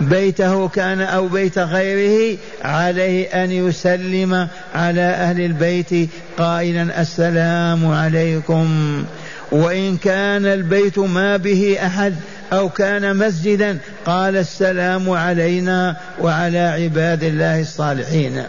بيته 0.00 0.68
كان 0.68 1.00
أو 1.00 1.28
بيت 1.28 1.58
غيره 1.58 2.38
عليه 2.64 3.44
أن 3.44 3.50
يسلم 3.50 4.48
على 4.74 5.00
أهل 5.00 5.40
البيت 5.40 6.10
قائلا 6.38 7.00
السلام 7.00 7.86
عليكم. 7.86 9.04
وإن 9.52 9.96
كان 9.96 10.46
البيت 10.46 10.98
ما 10.98 11.36
به 11.36 11.78
أحد 11.86 12.14
أو 12.52 12.68
كان 12.68 13.16
مسجدا 13.16 13.78
قال 14.06 14.36
السلام 14.36 15.10
علينا 15.10 15.96
وعلى 16.20 16.58
عباد 16.58 17.24
الله 17.24 17.60
الصالحين. 17.60 18.42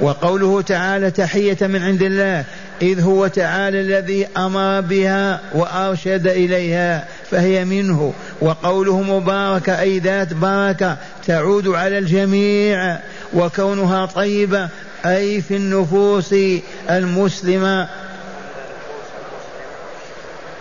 وقوله 0.00 0.62
تعالى 0.62 1.10
تحية 1.10 1.58
من 1.60 1.82
عند 1.82 2.02
الله 2.02 2.44
إذ 2.82 3.00
هو 3.00 3.26
تعالى 3.26 3.80
الذي 3.80 4.26
أمر 4.36 4.80
بها 4.80 5.40
وأرشد 5.54 6.26
إليها. 6.26 7.04
فهي 7.30 7.64
منه 7.64 8.12
وقوله 8.40 9.02
مباركة 9.02 9.80
أي 9.80 9.98
ذات 9.98 10.32
بركة 10.32 10.96
تعود 11.26 11.68
على 11.68 11.98
الجميع 11.98 12.98
وكونها 13.34 14.06
طيبة 14.06 14.68
أي 15.06 15.40
في 15.40 15.56
النفوس 15.56 16.34
المسلمة. 16.90 17.88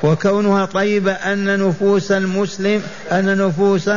وكونها 0.03 0.65
طيبة 0.65 1.11
أن 1.11 1.67
نفوس 1.67 2.11
المسلم 2.11 2.81
أن 3.11 3.37
نفوس 3.37 3.89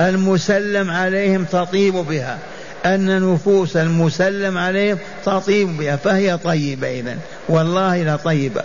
المسلم 0.00 0.90
عليهم 0.90 1.44
تطيب 1.44 1.94
بها. 1.94 2.38
أن 2.86 3.32
نفوس 3.32 3.76
المسلم 3.76 4.58
عليهم 4.58 4.98
تطيب 5.24 5.76
بها 5.76 5.96
فهي 5.96 6.38
طيبة 6.38 6.88
إذن. 7.00 7.18
والله 7.48 8.14
لطيبة 8.14 8.62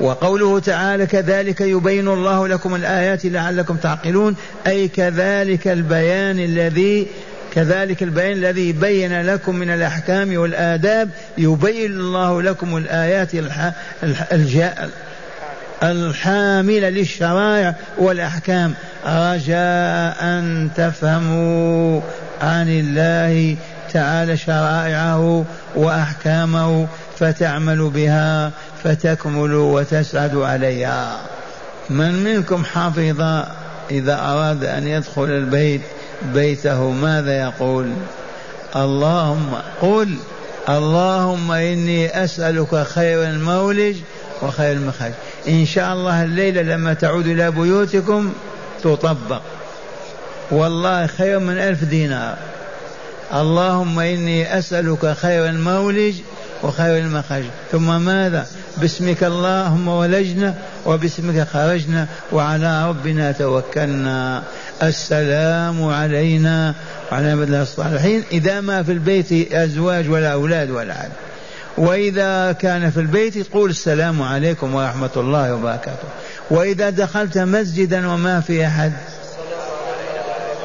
وقوله 0.00 0.58
تعالى 0.58 1.06
كذلك 1.06 1.60
يبين 1.60 2.08
الله 2.08 2.48
لكم 2.48 2.74
الآيات 2.74 3.26
لعلكم 3.26 3.76
تعقلون 3.76 4.36
أي 4.66 4.88
كذلك 4.88 5.68
البيان 5.68 6.38
الذي 6.38 7.06
كذلك 7.54 8.02
البيان 8.02 8.32
الذي 8.32 8.72
بين 8.72 9.22
لكم 9.22 9.56
من 9.56 9.70
الأحكام 9.70 10.36
والآداب 10.36 11.10
يبين 11.38 11.90
الله 11.90 12.42
لكم 12.42 12.76
الآيات 12.76 13.30
الحاملة 15.82 16.88
للشرائع 16.88 17.74
والأحكام. 17.98 18.74
رجاء 19.06 20.16
أن 20.20 20.70
تفهموا 20.76 22.00
عن 22.40 22.68
الله 22.68 23.56
تعالى 23.92 24.36
شرائعه 24.36 25.44
وأحكامه 25.74 26.86
فتعملوا 27.18 27.90
بها. 27.90 28.50
فتكملوا 28.86 29.80
وتسعدوا 29.80 30.46
عليها. 30.46 31.20
من 31.90 32.24
منكم 32.24 32.64
حفظ 32.64 33.44
إذا 33.90 34.14
أراد 34.20 34.64
أن 34.64 34.86
يدخل 34.88 35.24
البيت 35.24 35.80
بيته 36.34 36.90
ماذا 36.90 37.40
يقول؟ 37.40 37.92
اللهم 38.76 39.54
قل 39.82 40.16
اللهم 40.68 41.52
إني 41.52 42.24
أسألك 42.24 42.82
خير 42.82 43.22
المولج 43.22 43.96
وخير 44.42 44.72
المخرج. 44.72 45.12
إن 45.48 45.66
شاء 45.66 45.92
الله 45.92 46.22
الليلة 46.24 46.62
لما 46.62 46.94
تعود 46.94 47.26
إلى 47.26 47.50
بيوتكم 47.50 48.32
تطبق. 48.82 49.42
والله 50.50 51.06
خير 51.06 51.38
من 51.38 51.58
ألف 51.58 51.84
دينار. 51.84 52.36
اللهم 53.34 53.98
إني 53.98 54.58
أسألك 54.58 55.12
خير 55.12 55.46
المولج 55.46 56.14
وخير 56.62 56.98
المخرج. 56.98 57.44
ثم 57.72 58.00
ماذا؟ 58.00 58.46
باسمك 58.76 59.24
اللهم 59.24 59.88
ولجنا 59.88 60.54
وباسمك 60.86 61.48
خرجنا 61.48 62.06
وعلى 62.32 62.88
ربنا 62.88 63.32
توكلنا. 63.32 64.42
السلام 64.82 65.84
علينا 65.84 66.74
وعلى 67.12 67.30
عباد 67.30 67.42
الله 67.42 67.62
الصالحين. 67.62 68.22
إذا 68.32 68.60
ما 68.60 68.82
في 68.82 68.92
البيت 68.92 69.52
أزواج 69.52 70.10
ولا 70.10 70.32
أولاد 70.32 70.70
ولا 70.70 70.94
عبد 70.94 71.12
وإذا 71.78 72.52
كان 72.52 72.90
في 72.90 73.00
البيت 73.00 73.38
تقول 73.38 73.70
السلام 73.70 74.22
عليكم 74.22 74.74
ورحمة 74.74 75.10
الله 75.16 75.54
وبركاته. 75.54 76.08
وإذا 76.50 76.90
دخلت 76.90 77.38
مسجدا 77.38 78.08
وما 78.08 78.40
في 78.40 78.66
أحد. 78.66 78.92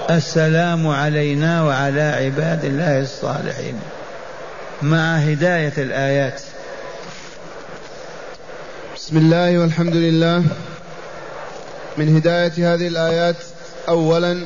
السلام 0.10 0.88
علينا 0.88 1.64
وعلى 1.64 2.02
عباد 2.02 2.66
الله 2.66 3.02
الصالحين. 3.02 3.76
مع 4.82 5.16
هداية 5.16 5.74
الآيات. 5.78 6.42
بسم 9.12 9.20
الله 9.20 9.58
والحمد 9.58 9.96
لله. 9.96 10.44
من 11.98 12.16
هداية 12.16 12.74
هذه 12.74 12.88
الآيات 12.88 13.36
أولا 13.88 14.38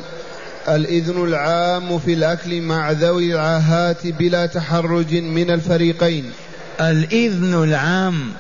الإذن 0.68 1.24
العام 1.24 2.00
في 2.00 2.14
الأكل 2.14 2.62
مع 2.62 2.92
ذوي 2.92 3.34
العاهات 3.34 4.08
بلا 4.08 4.46
تحرج 4.46 5.14
من 5.14 5.52
الفريقين. 5.52 6.32
الإذن 6.82 7.64
العام 7.64 8.32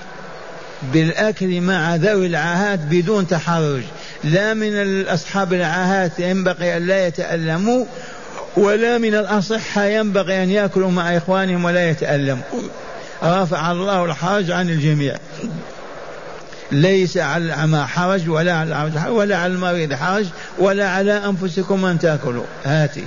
بالأكل 0.93 1.61
مع 1.61 1.95
ذوي 1.95 2.27
العاهات 2.27 2.79
بدون 2.79 3.27
تحرج. 3.27 3.83
لا 4.23 4.53
من 4.53 5.01
أصحاب 5.07 5.53
العاهات 5.53 6.19
ينبغي 6.19 6.77
أن 6.77 6.87
لا 6.87 7.07
يتألموا 7.07 7.85
ولا 8.57 8.97
من 8.97 9.15
الأصحة 9.15 9.83
ينبغي 9.83 10.43
أن 10.43 10.49
يأكلوا 10.49 10.91
مع 10.91 11.17
إخوانهم 11.17 11.65
ولا 11.65 11.89
يتألموا. 11.89 12.43
رفع 13.23 13.71
الله 13.71 14.05
الحرج 14.05 14.51
عن 14.51 14.69
الجميع. 14.69 15.17
ليس 16.71 17.17
على 17.17 17.45
الأعمى 17.45 17.79
حرج 17.79 18.29
ولا 18.29 18.53
على 18.53 18.67
الأعمى 18.67 18.99
حرج 18.99 19.13
ولا 19.13 19.37
على 19.37 19.53
المريض 19.53 19.93
حرج 19.93 20.25
ولا 20.59 20.89
على 20.89 21.11
أنفسكم 21.11 21.85
أن 21.85 21.99
تأكلوا. 21.99 22.43
هاتي. 22.65 23.03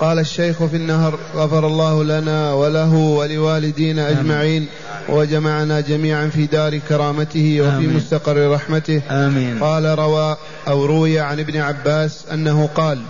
قال 0.00 0.18
الشيخ 0.18 0.64
في 0.64 0.76
النهر 0.76 1.18
غفر 1.34 1.66
الله 1.66 2.04
لنا 2.04 2.52
وله 2.52 2.94
ولوالدينا 2.94 4.10
أجمعين 4.10 4.66
وجمعنا 5.08 5.80
جميعا 5.80 6.28
في 6.28 6.46
دار 6.46 6.78
كرامته 6.78 7.60
وفي 7.60 7.76
آمين. 7.76 7.96
مستقر 7.96 8.50
رحمته. 8.50 9.02
آمين. 9.10 9.58
قال 9.58 9.98
روى 9.98 10.36
أو 10.68 10.84
روي 10.86 11.20
عن 11.20 11.40
ابن 11.40 11.56
عباس 11.56 12.24
أنه 12.32 12.68
قال 12.74 13.02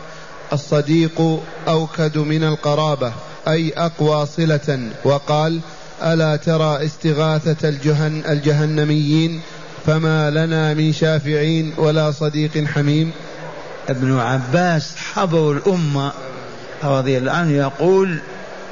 الصديق 0.53 1.41
أوكد 1.69 2.19
من 2.19 2.45
القرابة 2.45 3.13
أي 3.49 3.73
أقوى 3.77 4.27
صلة. 4.27 4.81
وقال 5.05 5.61
ألا 6.03 6.37
ترى 6.37 6.85
استغاثة 6.85 7.69
الجهن 7.69 8.23
الجهنميين؟ 8.29 9.41
فما 9.87 10.31
لنا 10.31 10.75
من 10.75 10.93
شافعين 10.93 11.73
ولا 11.77 12.11
صديق 12.11 12.65
حميم. 12.65 13.13
ابن 13.89 14.19
عباس 14.19 14.97
حبر 14.97 15.53
الأمة 15.53 16.13
رضي 16.85 17.19
الله 17.19 17.33
عنه 17.33 17.53
يقول 17.53 18.19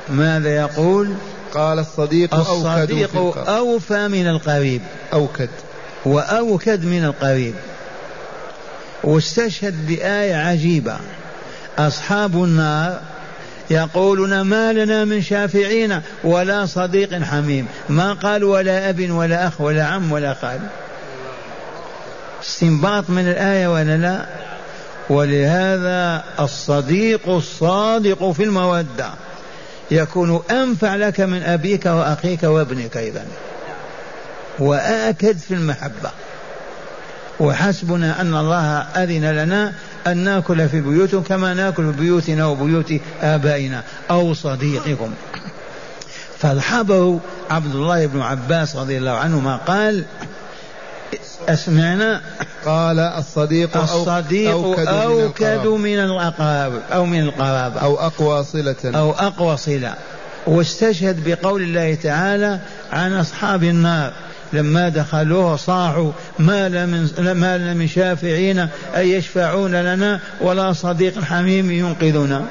ماذا 0.09 0.57
يقول؟ 0.57 1.15
قال 1.55 1.79
الصديق 1.79 2.35
الصديق 2.35 3.17
أوفى 3.49 4.09
من 4.09 4.29
القريب. 4.29 4.83
أوكد. 5.13 5.49
وأوكد 6.05 6.85
من 6.85 7.05
القريب. 7.05 7.55
واستشهد 9.05 9.87
بآية 9.87 10.35
عجيبة. 10.35 10.97
أصحاب 11.79 12.45
النار 12.45 13.01
يقولون 13.71 14.41
ما 14.41 14.73
لنا 14.73 15.05
من 15.05 15.23
شافعين 15.23 16.01
ولا 16.25 16.67
صديق 16.67 17.23
حميم. 17.23 17.67
ما 17.89 18.13
قال 18.13 18.45
ولا 18.45 18.91
أب 18.91 19.11
ولا 19.11 19.49
أخ 19.49 19.61
ولا 19.61 19.85
عم 19.85 20.13
ولا 20.13 20.35
خال 20.35 20.61
استنباط 22.43 23.11
من 23.11 23.29
الآية 23.29 23.69
ولا 23.69 23.97
لا؟ 23.97 24.27
ولهذا 25.11 26.25
الصديق 26.41 27.29
الصادق 27.29 28.31
في 28.31 28.43
المودة 28.43 29.11
يكون 29.91 30.43
أنفع 30.51 30.97
لك 30.97 31.21
من 31.21 31.43
أبيك 31.43 31.87
وأخيك 31.87 32.43
وابنك 32.43 32.97
أيضا. 32.97 33.25
وآكد 34.59 35.39
في 35.39 35.55
المحبة. 35.55 36.11
وحسبنا 37.41 38.21
أن 38.21 38.35
الله 38.35 38.81
أذن 38.81 39.25
لنا 39.25 39.73
أن 40.07 40.17
نأكل 40.17 40.69
في 40.69 40.81
بيوتهم 40.81 41.23
كما 41.23 41.55
نأكل 41.55 41.93
في 41.93 42.01
بيوتنا 42.01 42.47
وبيوت 42.47 42.93
آبائنا 43.23 43.83
أو 44.11 44.35
صديقكم. 44.35 45.11
فالحبر 46.39 47.19
عبد 47.51 47.75
الله 47.75 48.07
بن 48.07 48.21
عباس 48.21 48.77
رضي 48.77 48.99
الله 48.99 49.11
عنهما 49.11 49.57
قال 49.57 50.05
أسمعنا. 51.49 52.23
قال 52.65 52.99
الصديق 52.99 53.77
الصديق 53.77 54.51
أوكد, 54.51 54.87
أوكد 54.87 55.67
من 55.67 55.99
الأقارب 55.99 56.81
أو 56.93 57.07
من 57.07 57.21
القرابة 57.21 57.81
أو 57.81 57.97
أقوى 57.97 58.45
صلة. 58.45 58.77
أو 58.85 59.13
أقوى 59.13 59.57
صلة. 59.57 59.95
واستشهد 60.47 61.29
بقول 61.29 61.63
الله 61.63 61.95
تعالى 61.95 62.61
عن 62.93 63.13
أصحاب 63.13 63.65
النار. 63.65 64.13
لما 64.53 64.89
دخلوه 64.89 65.57
صاحوا 65.57 66.13
ما 66.39 66.69
لم 66.69 67.11
ما 67.19 67.59
لم 67.59 67.87
شافعين 67.87 68.69
أي 68.97 69.13
يشفعون 69.13 69.75
لنا 69.75 70.21
ولا 70.41 70.73
صديق 70.73 71.21
حميم 71.21 71.71
ينقذنا. 71.71 72.45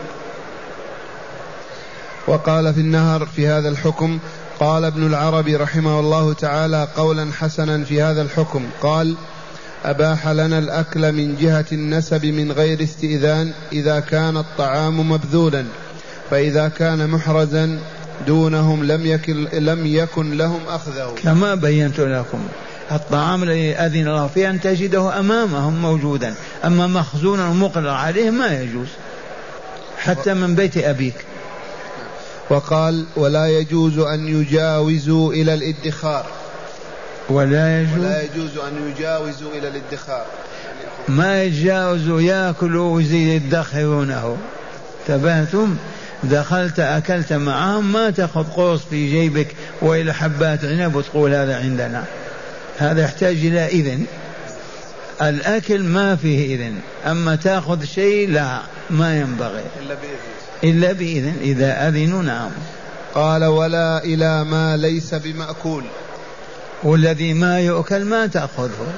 وقال 2.27 2.73
في 2.73 2.79
النهر 2.79 3.25
في 3.25 3.47
هذا 3.47 3.69
الحكم 3.69 4.19
قال 4.59 4.85
ابن 4.85 5.07
العربي 5.07 5.55
رحمه 5.55 5.99
الله 5.99 6.33
تعالى 6.33 6.87
قولا 6.95 7.31
حسنا 7.33 7.83
في 7.83 8.01
هذا 8.01 8.21
الحكم. 8.21 8.65
قال 8.81 9.15
أباح 9.85 10.27
لنا 10.27 10.59
الأكل 10.59 11.11
من 11.11 11.35
جهة 11.35 11.65
النسب 11.71 12.25
من 12.25 12.51
غير 12.51 12.83
استئذان 12.83 13.53
إذا 13.73 13.99
كان 13.99 14.37
الطعام 14.37 15.11
مبذولا 15.11 15.65
فإذا 16.31 16.67
كان 16.67 17.09
محرزا 17.09 17.79
دونهم 18.27 18.83
لم 18.83 19.05
يكن 19.05 19.47
لم 19.53 19.85
يكن 19.85 20.37
لهم 20.37 20.59
أخذه 20.67 21.13
كما 21.23 21.55
بينت 21.55 21.99
لكم. 21.99 22.39
الطعام 22.91 23.43
الذي 23.43 23.75
أذن 23.75 24.07
الله 24.07 24.27
فيه 24.27 24.49
أن 24.49 24.61
تجده 24.61 25.19
أمامهم 25.19 25.81
موجودا. 25.81 26.35
أما 26.65 26.87
مخزونا 26.87 27.49
ومقرر 27.49 27.89
عليه 27.89 28.29
ما 28.29 28.61
يجوز. 28.61 28.87
حتى 29.97 30.33
من 30.33 30.55
بيت 30.55 30.77
أبيك. 30.77 31.15
وقال 32.49 33.05
ولا 33.15 33.47
يجوز 33.47 33.99
أن 33.99 34.27
يجاوزوا 34.27 35.33
إلى 35.33 35.53
الادخار. 35.53 36.25
ولا 37.29 37.81
يجوز 37.81 37.97
ولا 37.97 38.23
يجوز 38.23 38.57
أن 38.57 38.91
يجاوزوا 38.91 39.51
إلى 39.51 39.67
الادخار. 39.67 40.25
ما 41.07 41.43
يتجاوزوا 41.43 42.21
يأكلوا 42.21 42.95
ويزيد 42.95 43.43
يدخرونه 43.43 44.37
تبهتم 45.07 45.77
دخلت 46.23 46.79
أكلت 46.79 47.33
معهم 47.33 47.93
ما 47.93 48.09
تأخذ 48.09 48.43
قرص 48.43 48.81
في 48.89 49.11
جيبك 49.11 49.47
وإلى 49.81 50.13
حبات 50.13 50.65
عنب 50.65 50.95
وتقول 50.95 51.33
هذا 51.33 51.57
عندنا. 51.57 52.03
هذا 52.77 53.03
يحتاج 53.03 53.35
إلى 53.35 53.65
إذن. 53.65 54.05
الأكل 55.21 55.83
ما 55.83 56.15
فيه 56.15 56.55
إذن. 56.55 56.75
أما 57.05 57.35
تأخذ 57.35 57.83
شيء 57.83 58.29
لا 58.29 58.59
ما 58.89 59.17
ينبغي. 59.19 59.63
إلا 59.81 59.95
بإذن. 59.95 60.75
إلا 60.75 60.91
بإذن. 60.93 61.35
إذا 61.41 61.87
أذنوا 61.87 62.23
نعم. 62.23 62.51
قال 63.13 63.45
ولا 63.45 64.03
إلى 64.03 64.43
ما 64.43 64.77
ليس 64.77 65.13
بمأكول. 65.13 65.83
والذي 66.83 67.33
ما 67.33 67.59
يؤكل 67.59 68.05
ما 68.05 68.27
تأخذه. 68.27 68.93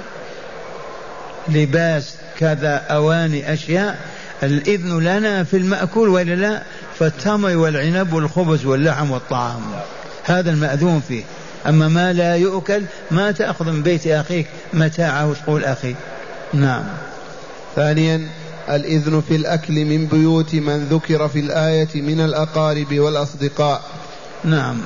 لباس 1.50 2.16
كذا 2.40 2.76
أواني 2.76 3.54
أشياء 3.54 4.00
الإذن 4.44 5.00
لنا 5.00 5.44
في 5.44 5.58
المأكول 5.58 6.10
ولا 6.10 6.36
لا؟ 6.36 6.64
فالتمر 7.00 7.58
والعنب 7.58 8.14
والخبز 8.14 8.66
واللحم 8.66 9.12
والطعام. 9.12 9.62
هذا 10.24 10.50
المأذون 10.50 11.02
فيه. 11.08 11.24
أما 11.68 11.88
ما 11.88 12.14
لا 12.14 12.36
يؤكل 12.36 12.84
ما 13.12 13.32
تأخذ 13.32 13.66
من 13.66 13.84
بيت 13.84 14.08
أخيك 14.08 14.48
متاعه 14.74 15.28
وتقول 15.28 15.64
أخي. 15.64 15.96
نعم. 16.54 16.84
ثانيا 17.76 18.28
الإذن 18.70 19.24
في 19.28 19.36
الأكل 19.36 19.74
من 19.86 20.06
بيوت 20.06 20.56
من 20.56 20.88
ذكر 20.92 21.28
في 21.28 21.40
الآية 21.40 22.02
من 22.02 22.22
الأقارب 22.22 23.00
والأصدقاء. 23.00 23.82
نعم. 24.44 24.82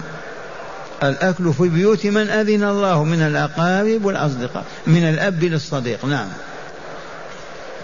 الأكل 1.03 1.53
في 1.53 1.69
بيوت 1.69 2.05
من 2.05 2.29
أذن 2.29 2.63
الله 2.63 3.03
من 3.03 3.21
الأقارب 3.21 4.05
والأصدقاء 4.05 4.65
من 4.87 5.03
الأب 5.09 5.43
للصديق. 5.43 6.05
نعم. 6.05 6.27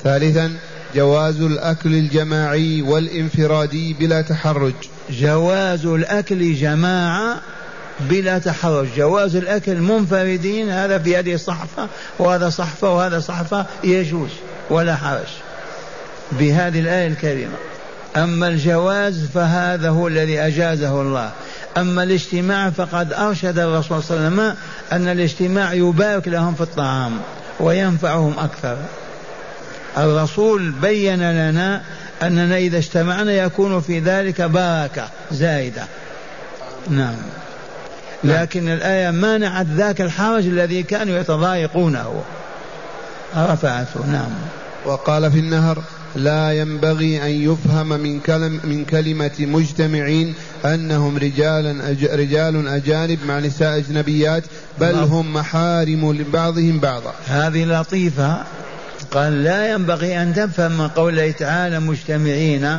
ثالثا 0.03 0.53
جواز 0.97 1.41
الأكل 1.41 1.93
الجماعي 1.93 2.81
والانفرادي 2.81 3.93
بلا 3.93 4.21
تحرج. 4.21 4.73
جواز 5.09 5.85
الأكل 5.85 6.55
جماعة 6.55 7.35
بلا 7.99 8.39
تحرج. 8.39 8.87
جواز 8.97 9.35
الأكل 9.35 9.75
منفردين 9.75 10.69
هذا 10.69 10.99
في 10.99 11.17
هذه 11.17 11.33
الصحفة 11.33 11.87
وهذا 12.19 12.49
صحفة 12.49 12.95
وهذا 12.95 13.19
صحفة 13.19 13.65
يجوز 13.83 14.29
ولا 14.69 14.95
حرج 14.95 15.27
بهذه 16.31 16.79
الآية 16.79 17.07
الكريمة. 17.07 17.55
أما 18.15 18.47
الجواز 18.47 19.25
فهذا 19.33 19.89
هو 19.89 20.07
الذي 20.07 20.39
أجازه 20.39 21.01
الله. 21.01 21.31
أما 21.77 22.03
الاجتماع 22.03 22.69
فقد 22.69 23.13
أرشد 23.13 23.59
الرسول 23.59 24.03
صلى 24.03 24.17
الله 24.17 24.27
عليه 24.27 24.35
وسلم 24.35 24.57
أن 24.91 25.07
الاجتماع 25.07 25.73
يبارك 25.73 26.27
لهم 26.27 26.55
في 26.55 26.61
الطعام 26.61 27.11
وينفعهم 27.59 28.33
أكثر. 28.39 28.77
الرسول 29.97 30.71
بين 30.71 31.31
لنا 31.31 31.81
أننا 32.23 32.57
إذا 32.57 32.77
اجتمعنا 32.77 33.31
يكون 33.31 33.81
في 33.81 33.99
ذلك 33.99 34.41
بركة 34.41 35.09
زائدة 35.31 35.83
نعم. 36.89 37.15
لكن 38.23 38.69
الآية 38.69 39.11
منعت 39.11 39.65
ذاك 39.65 40.01
الحرج 40.01 40.45
الذي 40.45 40.83
كانوا 40.83 41.17
يتضايقونه. 41.17 42.23
رفعته 43.35 44.05
نعم. 44.11 44.31
وقال 44.85 45.31
في 45.31 45.39
النهر 45.39 45.83
لا 46.15 46.53
ينبغي 46.53 47.23
أن 47.23 47.51
يفهم 47.51 47.87
من, 47.87 48.19
كلم 48.19 48.59
من 48.63 48.85
كلمة 48.85 49.31
مجتمعين 49.39 50.33
أنهم 50.65 51.17
رجالا 51.17 51.89
أج 51.89 52.05
رجال 52.05 52.67
أجانب 52.67 53.19
مع 53.27 53.39
نساء 53.39 53.77
أجنبيات 53.77 54.43
بل 54.79 54.95
نعم. 54.95 55.03
هم 55.03 55.33
محارم 55.33 56.13
لبعضهم 56.13 56.79
بعضا. 56.79 57.13
هذه 57.27 57.65
لطيفة. 57.65 58.43
قال 59.11 59.43
لا 59.43 59.71
ينبغي 59.71 60.21
أن 60.21 60.33
تفهم 60.33 60.77
من 60.77 60.87
قوله 60.87 61.31
تعالى 61.31 61.79
مجتمعين 61.79 62.77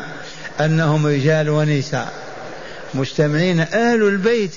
أنهم 0.61 1.07
رجال 1.07 1.51
ونساء. 1.51 2.13
مجتمعين 2.95 3.61
أهل 3.61 4.03
البيت. 4.03 4.55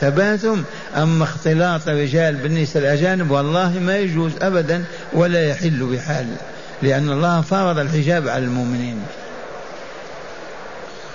ثباتهم. 0.00 0.64
أما 0.96 1.24
اختلاط 1.24 1.88
الرجال 1.88 2.34
بالنساء 2.36 2.82
الأجانب 2.82 3.30
والله 3.30 3.78
ما 3.78 3.98
يجوز 3.98 4.32
أبدا 4.42 4.84
ولا 5.12 5.48
يحل 5.48 5.84
بحال 5.92 6.26
لأن 6.82 7.10
الله 7.10 7.40
فرض 7.40 7.78
الحجاب 7.78 8.28
على 8.28 8.44
المؤمنين. 8.44 9.02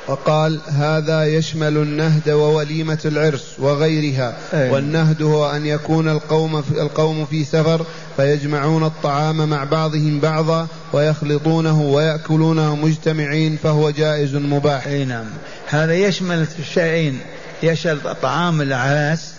وقال 0.07 0.59
هذا 0.67 1.25
يشمل 1.25 1.77
النهد 1.77 2.29
ووليمة 2.29 2.99
العرس 3.05 3.45
وغيرها 3.59 4.37
أيه. 4.53 4.71
والنهد 4.71 5.21
هو 5.21 5.51
أن 5.51 5.65
يكون 5.65 6.09
القوم 6.09 6.61
في 6.61 6.71
القوم 6.81 7.25
في 7.25 7.45
سفر 7.45 7.85
فيجمعون 8.19 8.83
الطعام 8.83 9.49
مع 9.49 9.63
بعضهم 9.63 10.19
بعضا 10.19 10.67
ويخلطونه 10.93 11.81
ويأكلونه 11.81 12.75
مجتمعين 12.75 13.57
فهو 13.63 13.89
جائز 13.89 14.35
مباح. 14.35 14.87
أي 14.87 15.05
نعم. 15.05 15.25
هذا 15.69 15.93
يشمل 15.93 16.47
الشيئين 16.59 17.19
يشمل 17.63 17.99
طعام 18.21 18.61
الأعراس 18.61 19.33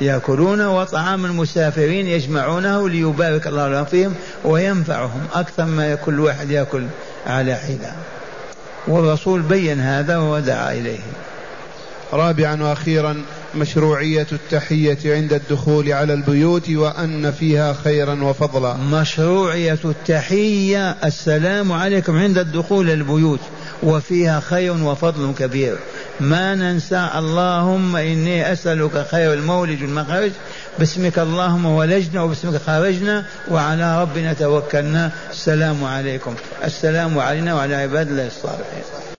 يأكلون 0.00 0.66
وطعام 0.66 1.24
المسافرين 1.24 2.06
يجمعونه 2.06 2.88
ليبارك 2.88 3.46
الله 3.46 3.84
فيهم 3.84 4.14
وينفعهم 4.44 5.26
أكثر 5.34 5.64
ما 5.64 5.94
كل 5.94 6.20
واحد 6.20 6.50
يأكل 6.50 6.86
على 7.26 7.54
حدة. 7.54 7.92
والرسول 8.86 9.42
بين 9.42 9.80
هذا 9.80 10.18
ودعا 10.18 10.72
إليه. 10.72 11.00
رابعا 12.12 12.62
وأخيرا 12.62 13.22
مشروعية 13.54 14.26
التحية 14.32 14.98
عند 15.04 15.32
الدخول 15.32 15.92
على 15.92 16.14
البيوت 16.14 16.70
وأن 16.70 17.32
فيها 17.32 17.72
خيرا 17.84 18.24
وفضلا. 18.24 18.76
مشروعية 18.76 19.78
التحية 19.84 20.90
السلام 20.90 21.72
عليكم 21.72 22.18
عند 22.18 22.38
الدخول 22.38 22.90
البيوت 22.90 23.40
وفيها 23.82 24.40
خير 24.40 24.72
وفضل 24.72 25.34
كبير. 25.38 25.76
ما 26.20 26.54
ننسى 26.54 27.08
اللهم 27.16 27.96
إني 27.96 28.52
أسألك 28.52 29.06
خير 29.10 29.32
المولج 29.32 29.82
والمخرج. 29.82 30.30
باسمك 30.78 31.18
اللهم 31.18 31.66
ولجنا 31.66 32.22
وباسمك 32.22 32.60
خرجنا 32.66 33.24
وعلى 33.50 34.02
ربنا 34.02 34.32
توكلنا. 34.32 35.12
السلام 35.30 35.84
عليكم. 35.84 36.34
السلام 36.64 37.18
علينا 37.18 37.54
وعلى 37.54 37.74
عباد 37.74 38.08
الله 38.08 38.26
الصالحين. 38.26 39.02